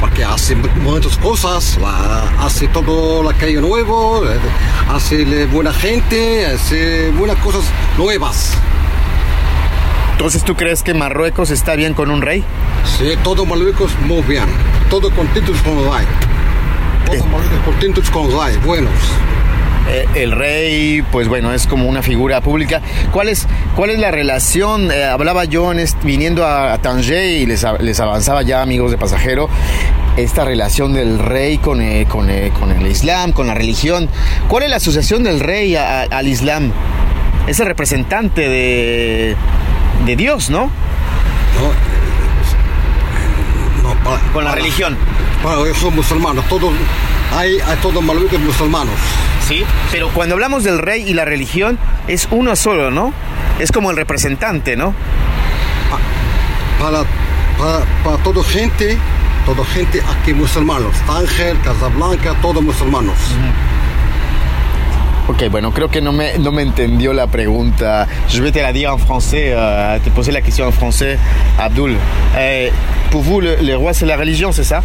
Porque 0.00 0.24
hace 0.24 0.54
muchas 0.54 1.16
cosas, 1.18 1.78
hace 2.38 2.68
todo 2.68 3.22
la 3.22 3.32
calle 3.32 3.60
nuevo, 3.60 4.24
eh, 4.24 4.36
hace 4.88 5.46
buena 5.46 5.72
gente, 5.72 6.46
hace 6.46 7.10
buenas 7.10 7.36
cosas 7.38 7.64
nuevas. 7.96 8.52
Entonces, 10.12 10.44
¿tú 10.44 10.54
crees 10.54 10.82
que 10.82 10.94
Marruecos 10.94 11.50
está 11.50 11.74
bien 11.76 11.94
con 11.94 12.10
un 12.10 12.22
rey? 12.22 12.44
Sí, 12.98 13.14
todo 13.22 13.46
Marruecos 13.46 13.90
muy 14.02 14.22
bien, 14.22 14.46
todo 14.90 15.10
contentos 15.10 15.56
con 15.62 15.78
el 15.78 15.92
rey. 15.92 16.06
Todo 17.06 17.26
Marruecos 17.26 17.58
contentos 17.64 18.10
con 18.10 18.26
el 18.26 18.32
rey, 18.32 18.56
buenos. 18.64 18.92
Eh, 19.88 20.04
el 20.16 20.32
rey, 20.32 21.02
pues 21.12 21.28
bueno, 21.28 21.52
es 21.52 21.66
como 21.66 21.86
una 21.86 22.02
figura 22.02 22.40
pública. 22.40 22.80
¿Cuál 23.12 23.28
es, 23.28 23.46
cuál 23.76 23.90
es 23.90 23.98
la 24.00 24.10
relación? 24.10 24.90
Eh, 24.90 25.04
hablaba 25.04 25.44
yo 25.44 25.70
en 25.72 25.78
viniendo 26.02 26.44
a, 26.44 26.72
a 26.72 26.78
Tanger 26.78 27.24
y 27.24 27.46
les, 27.46 27.64
les 27.80 28.00
avanzaba 28.00 28.42
ya, 28.42 28.62
amigos 28.62 28.90
de 28.90 28.98
pasajero, 28.98 29.48
esta 30.16 30.44
relación 30.44 30.92
del 30.92 31.18
rey 31.20 31.58
con, 31.58 31.80
eh, 31.80 32.06
con, 32.08 32.28
eh, 32.30 32.50
con 32.58 32.72
el 32.72 32.86
Islam, 32.86 33.30
con 33.32 33.46
la 33.46 33.54
religión. 33.54 34.08
¿Cuál 34.48 34.64
es 34.64 34.70
la 34.70 34.76
asociación 34.76 35.22
del 35.22 35.38
rey 35.38 35.76
a- 35.76 36.02
a- 36.02 36.04
al 36.04 36.26
Islam? 36.26 36.72
Es 37.46 37.60
el 37.60 37.66
representante 37.66 38.48
de, 38.48 39.36
de 40.04 40.16
Dios, 40.16 40.50
¿no? 40.50 40.68
No, 43.82 43.88
no, 43.88 43.94
para- 44.04 44.20
Con 44.32 44.44
la 44.44 44.50
para- 44.50 44.62
religión. 44.62 44.96
Para 45.44 45.74
son 45.74 45.94
musulmanes, 45.94 46.44
todos, 46.48 46.72
hay, 47.36 47.58
hay 47.60 47.76
todos 47.80 48.02
Marruecos 48.02 48.40
musulmanos. 48.40 48.94
Sí. 49.46 49.64
Pero 49.92 50.08
cuando 50.10 50.34
hablamos 50.34 50.64
del 50.64 50.78
rey 50.78 51.04
y 51.08 51.14
la 51.14 51.24
religión, 51.24 51.78
es 52.08 52.26
uno 52.30 52.56
solo, 52.56 52.90
¿no? 52.90 53.12
Es 53.58 53.70
como 53.72 53.90
el 53.90 53.96
representante, 53.96 54.76
¿no? 54.76 54.92
Para, 56.80 57.04
para, 57.58 57.84
para 58.04 58.16
toda 58.22 58.42
gente, 58.44 58.98
toda 59.46 59.64
gente 59.64 60.02
aquí 60.20 60.34
musulmanos, 60.34 60.94
Tánger, 61.06 61.56
Casablanca, 61.58 62.34
todos 62.42 62.62
musulmanos. 62.62 63.14
Ok, 65.28 65.44
bueno, 65.50 65.72
creo 65.72 65.88
que 65.88 66.00
no 66.00 66.12
me, 66.12 66.38
no 66.38 66.52
me 66.52 66.62
entendió 66.62 67.12
la 67.12 67.26
pregunta. 67.26 68.06
Je 68.28 68.40
vais 68.40 68.52
te 68.52 68.62
la 68.62 68.72
dire 68.72 68.88
en 68.90 68.98
français, 68.98 69.52
euh, 69.54 69.98
te 70.04 70.10
poser 70.10 70.32
la 70.32 70.40
question 70.40 70.66
en 70.68 70.72
français, 70.72 71.18
Abdul. 71.58 71.96
Eh, 72.36 72.70
pour 73.10 73.22
vous, 73.22 73.40
le, 73.40 73.56
le 73.56 73.76
roi, 73.76 73.92
c'est 73.92 74.06
la 74.06 74.16
religion, 74.16 74.52
c'est 74.52 74.64
ça 74.64 74.82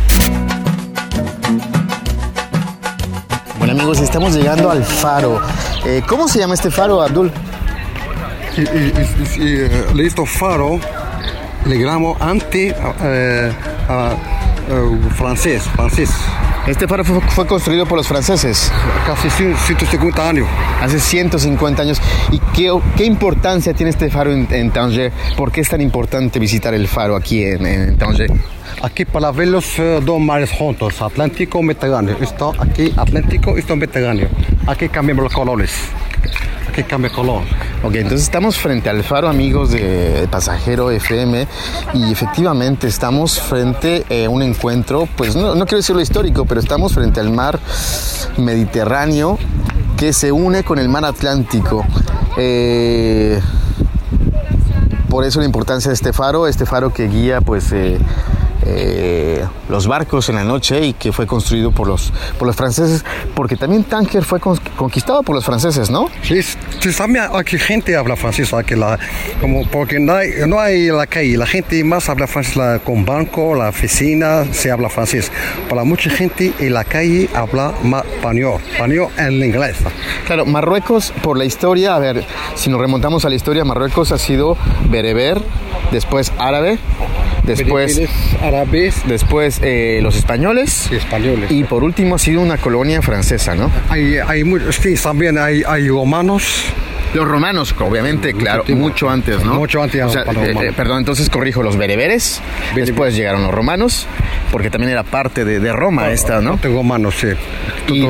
Amigos, 3.72 4.00
estamos 4.02 4.36
llegando 4.36 4.70
al 4.70 4.84
faro. 4.84 5.40
Eh, 5.86 6.02
¿Cómo 6.06 6.28
se 6.28 6.40
llama 6.40 6.56
este 6.56 6.70
faro, 6.70 7.02
Abdul? 7.02 7.32
Y, 8.58 8.62
eh, 8.64 9.86
faro, 10.26 10.78
le 11.66 11.78
gramo 11.78 12.18
ante 12.20 12.76
eh, 13.02 13.52
a- 13.88 14.12
eh, 14.70 15.00
francés, 15.16 15.64
francés, 15.74 16.10
Este 16.67 16.88
faro 16.88 17.04
fue, 17.04 17.19
fue 17.21 17.47
construido 17.47 17.88
por 17.88 17.97
los 17.97 18.08
franceses 18.08 18.71
casi 19.08 19.30
150 19.32 20.30
años. 20.30 20.47
hace 20.80 21.00
150 21.00 21.82
años. 21.82 22.00
¿Y 22.32 22.39
qué, 22.54 22.71
qué 22.95 23.06
importancia 23.06 23.74
tiene 23.74 23.89
este 23.89 24.10
faro 24.12 24.32
en, 24.32 24.47
en 24.52 24.69
Tanger? 24.71 25.12
¿Por 25.36 25.52
qué 25.52 25.62
es 25.62 25.69
tan 25.69 25.82
importante 25.82 26.39
visitar 26.39 26.74
el 26.74 26.88
faro 26.88 27.15
aquí 27.15 27.43
en, 27.43 27.65
en 27.65 27.97
Tanger? 27.97 28.32
Aquí 28.84 29.06
para 29.06 29.32
ver 29.32 29.47
los 29.47 29.80
eh, 29.80 30.00
dos 30.04 30.19
mares 30.19 30.52
juntos, 30.52 31.02
Atlántico 31.02 31.60
y 31.60 31.63
Mediterráneo. 31.63 32.17
Esto 32.21 32.54
aquí, 32.60 32.93
Atlántico 32.95 33.58
y 33.58 33.63
Mediterráneo. 33.76 34.30
Aquí 34.67 34.88
cambiamos 34.89 35.24
los 35.24 35.34
colores. 35.34 35.71
Aquí 36.69 36.84
cambia 36.84 37.10
color. 37.12 37.41
Ok, 37.84 37.96
entonces 37.96 38.22
estamos 38.22 38.58
frente 38.58 38.91
al 38.91 39.04
faro, 39.04 39.28
amigos 39.28 39.72
de 39.72 40.28
Pasajero 40.30 40.91
FM, 40.91 41.48
y 41.96 42.12
efectivamente 42.12 42.88
estamos 42.88 43.39
frente 43.39 44.06
a 44.08 44.30
un 44.30 44.44
encuentro, 44.44 45.08
pues 45.17 45.36
no, 45.36 45.56
no 45.56 45.65
quiero 45.65 45.78
decirlo 45.78 46.00
histórico, 46.00 46.46
pero 46.46 46.60
estamos 46.60 46.94
frente 46.94 47.20
al 47.20 47.32
mar 47.32 47.60
Mediterráneo 48.38 49.39
que 49.98 50.13
se 50.13 50.32
une 50.32 50.63
con 50.63 50.78
el 50.78 50.89
mar 50.89 51.06
Atlántico. 51.06 51.84
Eh, 52.38 53.39
por 55.10 55.26
eso 55.26 55.39
la 55.39 55.46
importancia 55.46 55.89
de 55.89 55.96
este 55.96 56.13
faro, 56.13 56.48
este 56.48 56.67
faro 56.67 56.94
que 56.94 57.08
guía 57.08 57.41
pues 57.41 57.72
eh, 57.72 57.98
eh, 58.63 59.46
los 59.72 59.88
barcos 59.88 60.30
en 60.30 60.36
la 60.36 60.44
noche 60.44 60.86
y 60.86 60.94
que 60.94 61.12
fue 61.12 61.26
construido 61.26 61.72
por 61.72 61.88
los, 61.88 62.12
por 62.38 62.48
los 62.48 62.56
franceses, 62.56 63.04
porque 63.34 63.56
también 63.56 63.84
Tánger 63.84 64.24
fue 64.24 64.40
con- 64.40 64.58
conquistado 64.76 65.24
por 65.24 65.34
los 65.36 65.46
franceses, 65.46 65.90
¿no? 65.90 66.10
Sí, 66.24 66.42
sí, 66.44 66.92
también 66.96 67.26
aquí 67.34 67.58
gente 67.58 67.96
habla 67.96 68.16
francés, 68.16 68.54
aquí 68.54 68.76
la, 68.76 69.00
como 69.40 69.66
porque 69.68 70.00
no 70.00 70.14
hay, 70.14 70.30
no 70.48 70.60
hay 70.60 70.88
la 70.88 71.08
calle, 71.08 71.38
la 71.38 71.46
gente 71.48 71.84
más 71.84 72.10
habla 72.10 72.28
francés 72.28 72.56
la, 72.56 72.80
con 72.80 73.06
banco, 73.06 73.56
la 73.56 73.70
oficina, 73.70 74.46
se 74.52 74.70
habla 74.72 74.90
francés. 74.90 75.32
Para 75.70 75.84
mucha 75.84 76.10
gente 76.10 76.54
en 76.60 76.74
la 76.74 76.84
calle 76.84 77.30
habla 77.34 77.74
más 77.84 78.04
español, 78.06 78.60
español 78.74 79.08
en 79.18 79.42
inglés. 79.44 79.78
Claro, 80.28 80.46
Marruecos, 80.46 81.14
por 81.24 81.38
la 81.38 81.46
historia, 81.46 81.96
a 81.96 82.00
ver, 82.00 82.26
si 82.56 82.70
nos 82.70 82.80
remontamos 82.82 83.24
a 83.26 83.30
la 83.30 83.36
historia, 83.36 83.64
Marruecos 83.64 84.12
ha 84.12 84.18
sido 84.18 84.58
bereber, 84.90 85.42
después 85.92 86.34
árabe, 86.38 86.78
después, 87.44 88.02
árabes 88.42 88.96
después 89.08 89.61
eh, 89.62 90.00
los 90.02 90.15
españoles 90.15 90.89
y 90.91 90.95
españoles. 90.95 91.52
y 91.52 91.63
por 91.63 91.84
último 91.84 92.15
ha 92.15 92.19
sido 92.19 92.41
una 92.41 92.58
colonia 92.58 93.02
francesa, 93.02 93.56
¿no? 93.56 93.71
hay, 93.89 94.17
hay 94.17 94.43
muchos, 94.43 94.76
sí, 94.76 94.95
también 94.95 95.38
hay, 95.38 95.63
hay 95.67 95.88
romanos. 95.88 96.65
Los 97.13 97.28
romanos, 97.28 97.76
obviamente, 97.78 98.34
claro, 98.34 98.63
mucho 98.69 99.10
antes, 99.10 99.43
¿no? 99.43 99.56
Mucho 99.56 99.84
antes 99.84 100.02
O 100.02 100.10
sea, 100.10 100.21
eh, 100.21 100.56
eh, 100.62 100.74
perdón, 100.74 101.00
entonces 101.00 101.30
corrijo, 101.30 101.62
los 101.62 101.76
bereberes, 101.76 102.41
después 102.74 103.15
llegaron 103.15 103.43
los 103.43 103.54
romanos, 103.54 104.08
porque 104.50 104.69
también 104.69 104.93
era 104.93 105.04
parte 105.04 105.43
de, 105.43 105.60
de 105.60 105.74
Roma 105.74 106.10
esta, 106.12 106.39
¿no? 106.39 106.58
Romanos, 106.63 107.15
sí. 107.19 107.28
Y. 107.93 108.08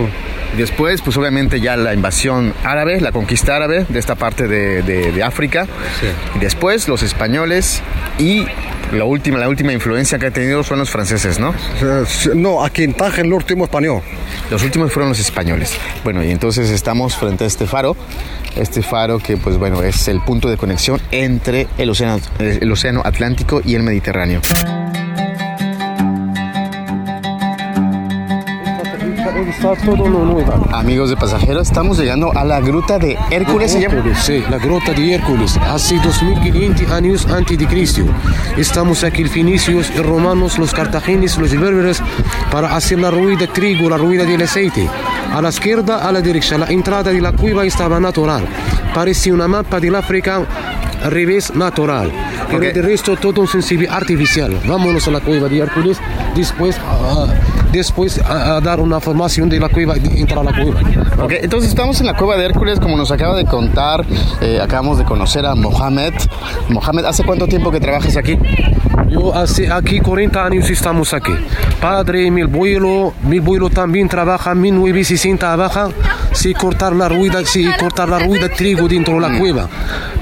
después, 0.58 1.02
pues 1.02 1.18
obviamente 1.18 1.60
ya 1.62 1.76
la 1.78 1.94
invasión 1.94 2.54
árabe, 2.64 3.00
la 3.02 3.12
conquista 3.12 3.56
árabe 3.56 3.86
de 3.88 4.00
esta 4.00 4.16
parte 4.16 4.48
de, 4.48 4.82
de- 4.84 5.12
de 5.12 5.24
África. 5.24 5.66
Sí. 6.00 6.08
Después 6.40 6.88
los 6.88 7.04
españoles 7.04 7.82
y 8.20 8.46
la 8.94 9.06
última, 9.06 9.38
la 9.38 9.48
última 9.48 9.72
influencia 9.74 10.20
que 10.20 10.28
ha 10.28 10.32
tenido 10.32 10.64
son 10.64 10.80
los 10.80 10.90
franceses, 10.90 11.40
¿no? 11.40 11.54
No, 12.36 12.64
aquí 12.64 12.84
en 12.84 12.94
Tánger 12.94 13.26
el 13.26 13.34
último 13.34 13.64
español. 13.66 14.02
Los 14.50 14.64
últimos 14.64 14.92
fueron 14.92 15.10
los 15.10 15.20
españoles. 15.20 15.76
Bueno, 16.04 16.24
y 16.24 16.32
entonces 16.32 16.70
estamos 16.70 17.16
frente 17.16 17.46
a 17.46 17.48
este 17.48 17.66
faro, 17.68 17.96
este 18.58 18.82
faro 18.82 19.20
que 19.20 19.38
pues 19.38 19.58
bueno 19.58 19.82
es 19.82 20.08
el 20.10 20.20
punto 20.22 20.50
de 20.50 20.58
conexión 20.58 21.00
entre 21.12 21.68
el 21.78 21.90
océano, 21.90 22.20
el 22.40 22.70
océano 22.72 23.02
Atlántico 23.06 23.62
y 23.64 23.76
el 23.76 23.84
Mediterráneo. 23.84 24.42
Amigos 30.72 31.10
de 31.10 31.16
pasajeros, 31.16 31.68
estamos 31.68 31.98
llegando 32.00 32.32
a 32.36 32.44
la 32.44 32.60
gruta 32.60 32.98
de 32.98 33.18
Hércules. 33.30 33.72
¿se 33.72 33.82
llama? 33.82 33.96
Hércules, 33.96 34.18
sí, 34.20 34.44
la 34.50 34.58
grota 34.58 34.94
de 34.94 35.14
Hércules, 35.14 35.58
hace 35.58 35.96
2500 36.00 36.92
años 36.92 37.26
antes 37.28 37.58
de 37.58 37.68
Cristo. 37.68 38.02
Estamos 38.58 39.04
aquí 39.04 39.24
fenicios, 39.26 39.96
los 39.96 40.06
romanos, 40.06 40.58
los 40.58 40.74
cartagineses, 40.74 41.38
los 41.38 41.52
berberes, 41.52 42.02
para 42.52 42.76
hacer 42.76 43.00
la 43.00 43.12
rueda 43.12 43.40
de 43.42 43.48
trigo, 43.48 43.90
la 43.90 43.98
rueda 43.98 44.24
del 44.26 44.42
aceite. 44.42 44.88
A 45.32 45.42
la 45.42 45.50
izquierda, 45.50 46.08
a 46.08 46.12
la 46.12 46.22
derecha, 46.22 46.58
la 46.58 46.68
entrada 46.68 47.12
de 47.12 47.22
la 47.22 47.32
cueva 47.32 47.64
estaba 47.66 48.00
natural. 48.00 48.44
Parece 48.94 49.32
una 49.32 49.48
mapa 49.48 49.80
del 49.80 49.96
África 49.96 50.38
al 51.04 51.12
revés 51.12 51.54
natural. 51.56 52.12
Pero 52.48 52.58
Ok. 52.68 52.74
de 52.74 52.82
resto 52.82 53.16
todo 53.16 53.46
sensible 53.48 53.88
artificial. 53.90 54.60
Vámonos 54.66 55.08
a 55.08 55.12
la 55.12 55.20
cueva 55.22 55.48
de 55.48 55.60
Hércules, 55.60 55.98
después, 56.36 56.78
ah, 56.86 57.28
después 57.72 58.20
a, 58.20 58.58
a 58.58 58.62
dar 58.62 58.80
una 58.80 59.00
formación 59.00 59.50
de 59.50 59.60
la 59.60 59.70
cueva, 59.70 59.96
de 59.96 60.20
entrar 60.20 60.40
a 60.40 60.52
la 60.52 60.64
cueva. 60.64 60.82
Ok, 61.24 61.34
entonces 61.42 61.70
estamos 61.70 62.00
en 62.02 62.08
la 62.08 62.16
cueva 62.16 62.36
de 62.38 62.46
Hércules, 62.46 62.80
como 62.80 62.98
nos 62.98 63.12
acaba 63.12 63.36
de 63.36 63.46
contar, 63.46 64.06
eh, 64.42 64.60
acabamos 64.62 64.98
de 64.98 65.06
conocer 65.06 65.46
a 65.46 65.56
Mohamed. 65.56 66.14
Mohamed, 66.70 67.06
¿hace 67.06 67.24
cuánto 67.24 67.48
tiempo 67.48 67.72
que 67.72 67.80
trabajas 67.80 68.18
aquí? 68.18 68.38
Yo 69.10 69.36
hace 69.36 69.72
aquí 69.72 70.00
40 70.00 70.46
años 70.46 70.70
estamos 70.70 71.14
aquí. 71.14 71.34
Padre, 71.82 72.32
mi 72.32 72.42
abuelo, 72.42 73.14
mi 73.24 73.40
abuelo 73.40 73.70
también 73.70 74.08
trabaja 74.08 74.56
1960 74.56 75.52
abajo, 75.52 75.92
si 76.32 76.54
cortar 76.54 76.94
la 76.94 77.10
rueda, 77.10 77.44
si 77.46 77.66
cortar 77.74 78.10
la 78.10 78.20
rueda 78.20 78.48
de 78.48 78.50
trigo 78.50 78.88
dentro 78.88 79.16
de 79.16 79.22
la 79.22 79.38
cueva. 79.38 79.68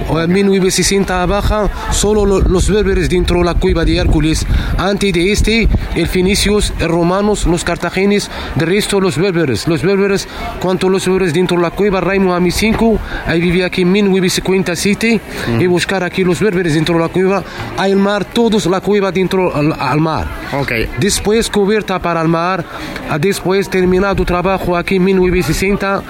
En 0.10 0.32
1960 0.32 1.22
abajo, 1.22 1.70
solo 1.92 2.26
lo- 2.26 2.40
los 2.42 2.70
berberes 2.70 3.10
dentro 3.10 3.40
de 3.40 3.44
la 3.46 3.54
cueva 3.54 3.86
de 3.86 3.98
Hércules. 3.98 4.46
Antes 4.78 5.14
de 5.14 5.32
este, 5.32 5.68
el 5.96 6.08
fenicios, 6.08 6.74
el 6.80 6.90
romanos, 6.90 7.46
los 7.46 7.64
cartagenes, 7.64 8.30
de 8.56 8.66
resto 8.66 9.00
los 9.00 9.18
berberes. 9.18 9.68
Los 9.68 9.82
berberes, 9.84 10.28
cuanto 10.60 10.90
los 10.90 11.06
berberes 11.08 11.34
dentro 11.34 11.58
de 11.58 11.64
la 11.64 11.72
cueva, 11.72 12.02
Rey 12.02 12.20
Mohamed 12.20 12.54
V, 12.54 12.98
ahí 13.28 13.40
vivía 13.40 13.68
aquí 13.68 13.82
en 13.84 13.92
1957, 13.92 15.22
y 15.60 15.68
buscar 15.68 16.04
aquí 16.04 16.24
los 16.24 16.40
berberes 16.40 16.74
dentro 16.74 16.96
de 16.96 17.02
la 17.02 17.08
cueva, 17.10 17.44
hay 17.78 17.92
el 17.92 17.98
mar, 18.00 18.26
todos 18.26 18.66
la 18.66 18.82
cueva 18.82 19.12
dentro 19.12 19.56
al, 19.56 19.74
al 19.78 20.00
mar. 20.00 20.28
Ok. 20.60 20.72
Después 21.00 21.50
cubierta 21.50 22.00
para 22.00 22.22
el 22.22 22.28
mar, 22.28 22.66
después 23.20 23.70
terminado 23.70 24.26
trabajo 24.26 24.76
aquí 24.76 24.96
en 24.96 25.04
1960, 25.06 26.02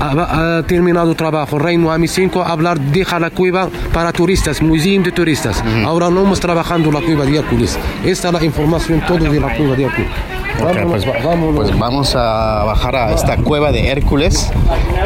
ha, 0.00 0.58
ha 0.58 0.62
terminado 0.64 1.14
trabajo 1.14 1.58
Reino 1.58 1.84
Mohamed 1.84 2.10
V, 2.10 2.42
hablar, 2.44 2.80
deja 2.80 3.20
la 3.20 3.30
cueva 3.30 3.68
para 3.92 4.12
turistas, 4.12 4.60
museo 4.62 5.02
de 5.02 5.12
turistas. 5.12 5.62
Ahora 5.84 6.08
no 6.10 6.16
estamos 6.18 6.40
trabajando 6.40 6.90
la 6.90 7.00
cueva 7.00 7.24
de 7.24 7.36
Hércules. 7.38 7.78
Esta 8.04 8.28
es 8.28 8.34
la 8.34 8.44
información 8.44 9.00
todo 9.06 9.18
de 9.18 9.40
la 9.40 9.54
cueva 9.56 9.76
de 9.76 9.84
Hércules. 9.84 10.10
Ok, 10.60 10.66
Vámonos, 10.74 11.04
pues, 11.06 11.24
vámonos. 11.24 11.54
pues 11.56 11.78
vamos 11.78 12.14
a 12.16 12.64
bajar 12.64 12.96
a 12.96 13.12
esta 13.12 13.36
cueva 13.36 13.72
de 13.72 13.88
Hércules. 13.88 14.50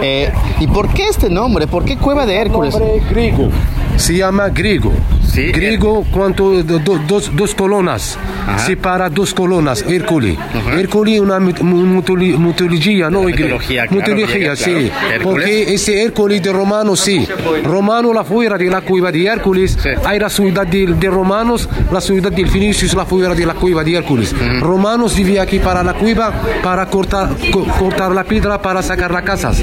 Eh, 0.03 0.33
¿Y 0.59 0.67
por 0.67 0.89
qué 0.89 1.09
este 1.09 1.29
nombre? 1.31 1.67
¿Por 1.67 1.85
qué 1.85 1.97
cueva 1.97 2.27
de 2.27 2.37
Hércules? 2.37 2.75
Nombre 2.79 3.01
griego. 3.11 3.51
Se 3.97 4.17
llama 4.17 4.49
griego. 4.49 4.93
Sí, 5.35 5.51
Griego, 5.51 6.05
cuanto 6.13 6.63
do- 6.63 6.79
do- 6.79 7.01
dos, 7.09 7.31
dos 7.35 7.55
colonas. 7.55 8.17
Ajá. 8.47 8.59
Separa 8.61 9.09
dos 9.09 9.35
colonas, 9.35 9.83
Hércules. 9.83 10.37
Hércules 10.79 11.19
una 11.21 11.41
mit- 11.41 11.61
mu- 11.61 11.85
mitoli- 11.85 12.37
mitología, 12.39 13.11
no 13.11 13.23
mitología, 13.23 13.87
claro, 13.89 14.15
Mitología, 14.15 14.55
sí. 14.55 14.65
claro. 14.65 14.81
Hércules. 15.15 15.23
Porque 15.23 15.75
ese 15.75 16.03
Hércules 16.05 16.43
de 16.43 16.53
Romano, 16.53 16.95
sí. 16.95 17.27
Romano, 17.65 18.13
la 18.13 18.23
fuera 18.23 18.57
de 18.57 18.67
la 18.71 18.83
cueva 18.83 19.11
de 19.11 19.25
Hércules. 19.27 19.77
Sí. 19.83 19.89
Hay 20.05 20.21
la 20.21 20.29
ciudad 20.31 20.67
de, 20.67 20.87
de 20.87 21.09
Romanos, 21.11 21.69
la 21.91 22.01
ciudad 22.01 22.31
de 22.31 22.47
Fenicios, 22.47 22.95
la 22.95 23.05
fuera 23.05 23.35
de 23.35 23.45
la 23.47 23.55
cueva 23.55 23.83
de 23.83 23.95
Hércules. 23.95 24.33
Romanos 24.61 25.17
vivían 25.17 25.43
aquí 25.43 25.59
para 25.59 25.83
la 25.83 25.95
cueva, 25.95 26.33
para 26.63 26.87
cortar, 26.87 27.31
co- 27.53 27.65
cortar 27.65 28.13
la 28.13 28.23
piedra, 28.25 28.61
para 28.63 28.83
sacar 28.83 29.11
las 29.11 29.23
casas. 29.23 29.63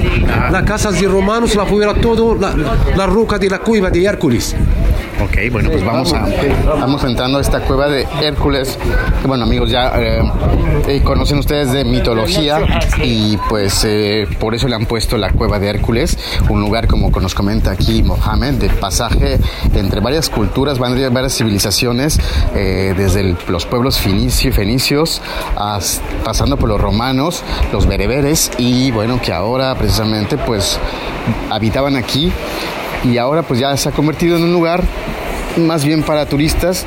Las 0.51 0.63
casas 0.63 0.99
de 0.99 1.07
Romanos, 1.07 1.55
la 1.55 1.65
fuera 1.65 1.93
todo, 1.93 2.35
la, 2.35 2.53
la 2.97 3.05
roca 3.05 3.37
de 3.37 3.49
la 3.49 3.59
cueva 3.59 3.89
de 3.89 4.03
Hércules. 4.03 4.53
Ok, 5.23 5.37
bueno, 5.51 5.69
pues 5.69 5.83
vamos 5.85 6.13
a 6.13 6.25
vamos 6.79 7.03
entrando 7.03 7.37
a 7.37 7.41
esta 7.41 7.59
cueva 7.61 7.87
de 7.87 8.07
Hércules. 8.21 8.77
Bueno, 9.25 9.43
amigos, 9.43 9.69
ya 9.69 9.91
eh, 9.97 10.21
eh, 10.87 11.01
conocen 11.03 11.37
ustedes 11.37 11.71
de 11.71 11.85
mitología 11.85 12.59
y 13.03 13.37
pues 13.49 13.83
eh, 13.85 14.27
por 14.39 14.55
eso 14.55 14.67
le 14.67 14.75
han 14.75 14.85
puesto 14.87 15.17
la 15.17 15.29
cueva 15.31 15.59
de 15.59 15.69
Hércules, 15.69 16.17
un 16.49 16.59
lugar 16.61 16.87
como 16.87 17.11
nos 17.11 17.35
comenta 17.35 17.71
aquí 17.71 18.01
Mohamed, 18.03 18.55
de 18.55 18.69
pasaje 18.69 19.37
entre 19.75 19.99
varias 19.99 20.29
culturas, 20.29 20.79
varias, 20.79 21.33
civilizaciones, 21.37 22.19
eh, 22.55 22.93
desde 22.97 23.19
el- 23.21 23.37
los 23.47 23.65
pueblos 23.65 23.99
fenicio- 23.99 24.51
fenicios, 24.51 25.21
hasta- 25.55 26.01
pasando 26.23 26.57
por 26.57 26.67
los 26.67 26.81
romanos, 26.81 27.43
los 27.71 27.85
bereberes 27.85 28.51
y 28.57 28.89
bueno, 28.91 29.19
que 29.21 29.31
ahora 29.33 29.75
precisamente 29.75 30.37
pues 30.37 30.79
habitaban 31.51 31.95
aquí 31.95 32.31
y 33.03 33.17
ahora 33.17 33.41
pues 33.43 33.59
ya 33.59 33.75
se 33.77 33.89
ha 33.89 33.91
convertido 33.91 34.37
en 34.37 34.43
un 34.43 34.53
lugar 34.53 34.83
más 35.57 35.85
bien 35.85 36.03
para 36.03 36.25
turistas. 36.25 36.85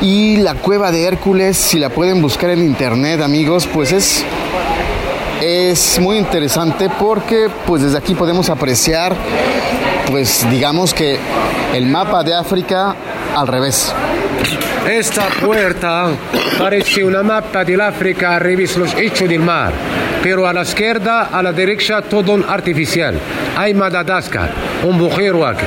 Y 0.00 0.36
la 0.36 0.54
cueva 0.54 0.90
de 0.90 1.04
Hércules, 1.04 1.56
si 1.56 1.78
la 1.78 1.88
pueden 1.88 2.20
buscar 2.20 2.50
en 2.50 2.60
internet, 2.60 3.20
amigos, 3.22 3.66
pues 3.72 3.92
es 3.92 4.24
es 5.40 5.98
muy 5.98 6.16
interesante 6.16 6.88
porque 6.98 7.48
pues 7.66 7.82
desde 7.82 7.98
aquí 7.98 8.14
podemos 8.14 8.48
apreciar 8.48 9.14
pues 10.10 10.48
digamos 10.50 10.94
que 10.94 11.18
el 11.74 11.86
mapa 11.86 12.22
de 12.22 12.34
África 12.34 12.94
al 13.34 13.46
revés. 13.46 13.92
Esta 14.88 15.26
puerta 15.44 16.10
parece 16.58 17.04
una 17.04 17.22
mapa 17.22 17.64
del 17.64 17.80
África 17.80 18.36
al 18.36 18.40
revés 18.40 18.76
los 18.76 18.94
hechos 18.94 19.28
del 19.28 19.40
mar, 19.40 19.72
pero 20.22 20.46
a 20.46 20.52
la 20.52 20.62
izquierda, 20.62 21.30
a 21.32 21.42
la 21.42 21.52
derecha, 21.52 22.02
todo 22.02 22.38
artificial. 22.48 23.18
Hay 23.56 23.74
Madagascar, 23.74 24.50
un 24.84 24.98
bujero 24.98 25.46
aquí. 25.46 25.64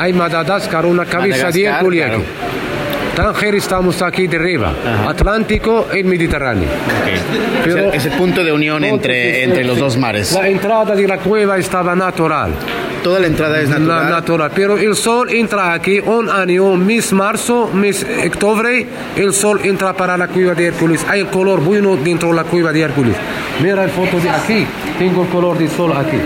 Hay 0.00 0.14
Madagascar, 0.14 0.86
una 0.86 1.04
cabeza 1.04 1.50
de 1.50 1.64
Hércules 1.64 2.06
claro. 2.06 2.22
Tánger 3.14 3.54
estamos 3.56 4.00
aquí 4.00 4.26
de 4.28 4.38
arriba, 4.38 4.72
Atlántico 5.06 5.88
y 5.94 6.02
Mediterráneo. 6.02 6.70
Pero- 7.62 7.92
ese 7.92 8.10
punto 8.12 8.42
de 8.42 8.50
unión 8.50 8.82
entre, 8.82 9.44
entre 9.44 9.62
los 9.62 9.78
dos 9.78 9.98
mares. 9.98 10.32
La 10.32 10.48
entrada 10.48 10.94
de 10.94 11.06
la 11.06 11.18
cueva 11.18 11.58
estaba 11.58 11.94
natural. 11.94 12.52
Toda 13.02 13.20
la 13.20 13.26
entrada 13.26 13.60
es 13.60 13.68
La 13.68 14.04
natural. 14.04 14.50
Pero 14.54 14.78
el 14.78 14.96
sol 14.96 15.28
entra 15.28 15.74
aquí 15.74 16.00
un 16.00 16.30
año, 16.30 16.76
mes 16.76 17.12
marzo, 17.12 17.70
mes 17.74 18.06
octubre, 18.26 18.86
el 19.16 19.34
sol 19.34 19.60
entra 19.64 19.92
para 19.92 20.16
la 20.16 20.28
cueva 20.28 20.54
de 20.54 20.68
Hércules. 20.68 21.04
Hay 21.10 21.20
el 21.20 21.26
color 21.26 21.60
bueno 21.60 21.96
dentro 21.96 22.30
de 22.30 22.36
la 22.36 22.44
cueva 22.44 22.72
de 22.72 22.80
Hércules. 22.80 23.16
Mira 23.62 23.84
el 23.84 23.90
foto 23.90 24.18
de 24.18 24.30
aquí, 24.30 24.66
tengo 24.98 25.22
el 25.22 25.28
color 25.28 25.58
del 25.58 25.68
sol 25.68 25.92
aquí. 25.96 26.16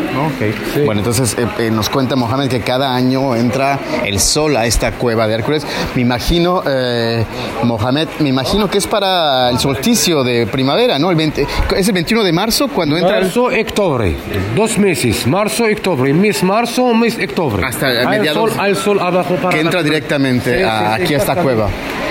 Sí. 0.72 0.80
Bueno, 0.84 1.00
entonces 1.00 1.36
eh, 1.38 1.46
eh, 1.58 1.70
nos 1.70 1.88
cuenta 1.88 2.14
Mohamed 2.16 2.48
que 2.48 2.60
cada 2.60 2.94
año 2.94 3.34
entra 3.34 3.78
el 4.04 4.20
sol 4.20 4.56
a 4.56 4.66
esta 4.66 4.92
cueva 4.92 5.26
de 5.26 5.34
Hércules. 5.34 5.66
Me 5.96 6.02
imagino, 6.02 6.62
eh, 6.66 7.24
Mohamed, 7.64 8.08
me 8.20 8.28
imagino 8.28 8.68
que 8.70 8.78
es 8.78 8.86
para 8.86 9.50
el 9.50 9.58
solsticio 9.58 10.22
de 10.22 10.46
primavera, 10.46 10.98
¿no? 10.98 11.10
El 11.10 11.16
20 11.16 11.46
es 11.76 11.88
el 11.88 11.94
21 11.94 12.22
de 12.22 12.32
marzo 12.32 12.68
cuando 12.68 12.96
entra 12.96 13.18
el... 13.18 13.24
Marzo, 13.24 13.44
octubre, 13.46 14.14
dos 14.54 14.78
meses, 14.78 15.26
marzo, 15.26 15.64
octubre, 15.64 16.12
mes 16.14 16.42
marzo, 16.44 16.94
mes 16.94 17.18
octubre. 17.22 17.64
Hasta 17.66 17.90
el 17.90 18.08
mediados- 18.08 18.50
sol, 18.50 18.60
hay 18.60 18.70
el 18.70 18.76
sol 18.76 19.00
abajo 19.00 19.34
para 19.36 19.50
que 19.54 19.60
entra 19.60 19.82
directamente 19.82 20.58
Sí, 20.58 20.62
a- 20.62 20.68
sí, 20.92 20.96
sí, 20.98 21.02
aquí 21.04 21.14
a 21.14 21.18
esta 21.18 21.34
cueva. 21.36 21.68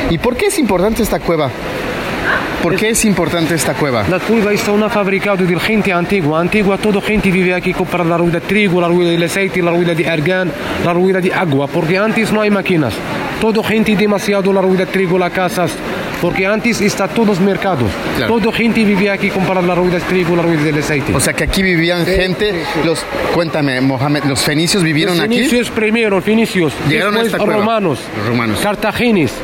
¿Y 0.09 0.17
por 0.17 0.35
qué 0.35 0.47
es 0.47 0.59
importante 0.59 1.01
esta 1.01 1.19
cueva? 1.19 1.49
¿Por 2.63 2.77
qué 2.77 2.91
es 2.91 3.03
importante 3.03 3.55
esta 3.55 3.73
cueva? 3.73 4.07
La 4.07 4.21
cueva 4.21 4.53
está 4.53 4.71
una 4.71 4.89
fabricado 4.89 5.45
de 5.45 5.59
gente 5.59 5.91
antigua. 5.91 6.39
Antigua, 6.39 6.77
toda 6.77 7.01
gente 7.01 7.29
vive 7.29 7.53
aquí 7.53 7.73
para 7.73 8.05
la 8.05 8.17
rueda 8.17 8.39
de 8.39 8.47
trigo, 8.47 8.79
la 8.79 8.87
rueda 8.87 9.11
de 9.11 9.25
aceite, 9.25 9.61
la 9.61 9.71
rueda 9.71 9.93
de 9.93 10.07
argán, 10.07 10.49
la 10.85 10.93
rueda 10.93 11.19
de 11.19 11.33
agua, 11.33 11.67
porque 11.67 11.97
antes 11.97 12.31
no 12.31 12.39
hay 12.39 12.49
máquinas. 12.49 12.93
Todo 13.41 13.61
gente 13.63 13.97
demasiado 13.97 14.53
la 14.53 14.61
rueda 14.61 14.85
de 14.85 14.91
trigo, 14.93 15.19
las 15.19 15.33
casas, 15.33 15.75
porque 16.23 16.47
antes 16.47 16.79
está 16.79 17.09
todos 17.09 17.41
mercados. 17.41 17.91
Claro. 18.15 18.39
Todo 18.39 18.49
gente 18.53 18.85
vive 18.85 19.09
aquí 19.09 19.29
para 19.45 19.61
la 19.61 19.75
rueda 19.75 19.95
de 19.99 20.05
trigo, 20.05 20.37
la 20.37 20.41
rueda 20.43 20.71
de 20.71 20.79
aceite. 20.79 21.13
O 21.13 21.19
sea 21.19 21.33
que 21.33 21.43
aquí 21.43 21.61
vivían 21.61 22.05
gente, 22.05 22.63
los, 22.85 23.05
cuéntame, 23.33 23.81
Mohamed, 23.81 24.23
los 24.23 24.41
fenicios 24.41 24.83
vivieron 24.83 25.17
los 25.17 25.25
aquí. 25.25 25.35
fenicios 25.35 25.69
primero, 25.69 26.21
fenicios, 26.21 26.71
Llegaron 26.87 27.15
a 27.15 27.23
después 27.23 27.33
esta 27.33 27.43
cueva. 27.43 27.59
romanos, 27.59 27.99
Los 28.19 28.27
romanos. 28.29 28.59
cartagineses, 28.61 29.35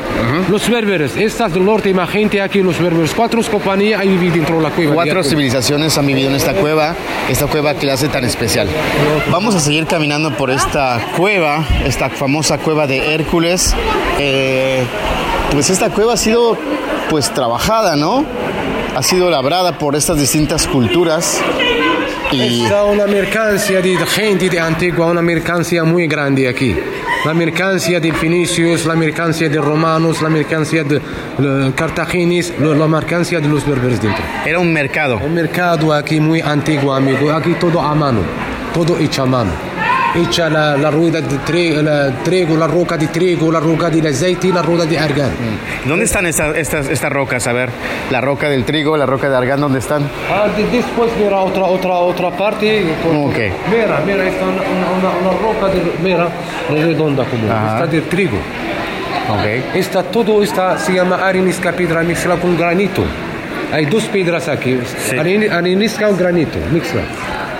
los 0.50 0.70
berberes, 0.70 1.18
estas 1.18 1.54
del 1.54 1.65
norte, 1.65 1.94
más 1.94 2.10
gente 2.10 2.42
aquí, 2.42 2.62
los 2.63 2.80
berberes, 2.82 3.12
cuatro 3.13 3.42
compañías 3.52 4.00
hay 4.00 4.08
vivido 4.08 4.36
dentro 4.36 4.56
de 4.56 4.62
la 4.63 4.70
cueva. 4.70 4.94
Cuatro 4.94 5.22
civilizaciones 5.22 5.98
han 5.98 6.08
vivido 6.08 6.30
en 6.30 6.38
esta 6.38 6.54
cueva, 6.54 6.96
esta 7.30 7.48
cueva 7.48 7.74
que 7.74 7.88
la 7.88 7.94
hace 7.96 8.08
tan 8.08 8.24
especial. 8.24 8.70
Vamos 9.30 9.54
a 9.54 9.60
seguir 9.60 9.86
caminando 9.86 10.32
por 10.38 10.50
esta 10.50 11.02
cueva, 11.18 11.62
esta 11.86 12.10
famosa 12.10 12.58
cueva 12.58 12.88
de 12.88 13.13
Hércules. 13.15 13.76
Eh, 14.18 14.86
pues 15.51 15.69
esta 15.69 15.89
cueva 15.89 16.13
ha 16.13 16.17
sido 16.17 16.57
pues 17.09 17.33
trabajada, 17.33 17.95
¿no? 17.95 18.25
Ha 18.95 19.03
sido 19.03 19.29
labrada 19.29 19.77
por 19.77 19.95
estas 19.95 20.17
distintas 20.19 20.67
culturas 20.67 21.39
y 22.31 22.63
Está 22.63 22.83
una 22.83 23.07
mercancía 23.07 23.81
de 23.81 23.97
gente 24.05 24.49
de 24.49 24.59
antigua, 24.59 25.07
una 25.07 25.21
mercancía 25.21 25.83
muy 25.83 26.07
grande 26.07 26.47
aquí. 26.47 26.75
La 27.25 27.33
mercancía 27.33 27.99
de 27.99 28.13
fenicios, 28.13 28.85
la 28.85 28.95
mercancía 28.95 29.49
de 29.49 29.59
romanos, 29.59 30.21
la 30.21 30.29
mercancía 30.29 30.83
de 30.83 30.97
eh, 30.97 31.71
cartagineses, 31.75 32.59
la 32.59 32.75
la 32.75 32.88
mercancía 32.88 33.39
de 33.39 33.47
los 33.47 33.65
berberes 33.65 34.01
dentro. 34.01 34.23
era 34.45 34.59
un 34.59 34.71
mercado. 34.71 35.17
Un 35.17 35.33
mercado 35.33 35.91
aquí 35.91 36.19
muy 36.19 36.39
antiguo, 36.39 36.93
amigo. 36.93 37.31
Aquí 37.31 37.55
todo 37.59 37.81
a 37.81 37.95
mano, 37.95 38.21
todo 38.73 38.97
hecho 38.99 39.23
a 39.23 39.25
mano. 39.25 39.68
Hecha 40.15 40.50
la, 40.50 40.76
la 40.76 40.89
rueda 40.89 41.22
de 41.22 41.38
trigo, 41.45 41.84
la, 41.84 42.10
trigo, 42.24 42.58
la 42.58 42.65
roca 42.65 42.98
de 42.98 43.08
trigo, 43.08 43.52
la 43.52 43.60
roca 43.60 43.91
de 43.91 44.10
aceite 44.10 44.48
y 44.48 44.52
la 44.52 44.63
roca 44.63 44.86
de 44.86 44.98
argán. 44.98 45.30
¿Dónde 45.86 46.06
están 46.06 46.26
esta- 46.26 46.58
estas, 46.58 46.89
estas 46.89 47.12
rocas? 47.12 47.45
A 47.45 47.54
ver, 47.54 47.69
la 48.10 48.19
roca 48.19 48.50
del 48.50 48.65
trigo, 48.65 48.98
la 48.98 49.06
roca 49.06 49.30
de 49.30 49.38
argán, 49.38 49.62
¿dónde 49.62 49.78
están? 49.80 50.02
Ah, 50.32 50.48
de- 50.58 50.65
después 50.76 51.12
mira 51.24 51.38
otra, 51.38 51.63
otra, 51.63 51.91
otra 51.91 52.32
parte. 52.32 52.86
Ok. 53.08 53.36
Mira, 53.69 54.02
mira, 54.04 54.28
está 54.28 54.45
una, 54.45 54.63
una, 54.63 55.30
una- 55.30 55.39
roca 55.39 55.67
de, 55.67 55.82
mira, 56.04 56.28
redonda 56.69 57.24
como, 57.26 57.52
Ajá. 57.52 57.74
está 57.76 57.88
de 57.88 58.02
trigo. 58.02 58.38
Ok. 59.30 59.76
Está 59.76 60.02
todo, 60.02 60.41
está, 60.41 60.76
se 60.80 60.91
llama 60.93 61.17
arenisca 61.24 61.72
piedra 61.72 62.02
mezcla 62.02 62.36
con 62.38 62.58
granito. 62.58 63.04
Hay 63.72 63.86
dos 63.86 64.06
piedras 64.06 64.48
aquí, 64.48 64.80
Aren- 65.12 65.52
arenisca 65.52 66.08
con 66.08 66.17
granito, 66.17 66.58
mezcla. 66.74 67.02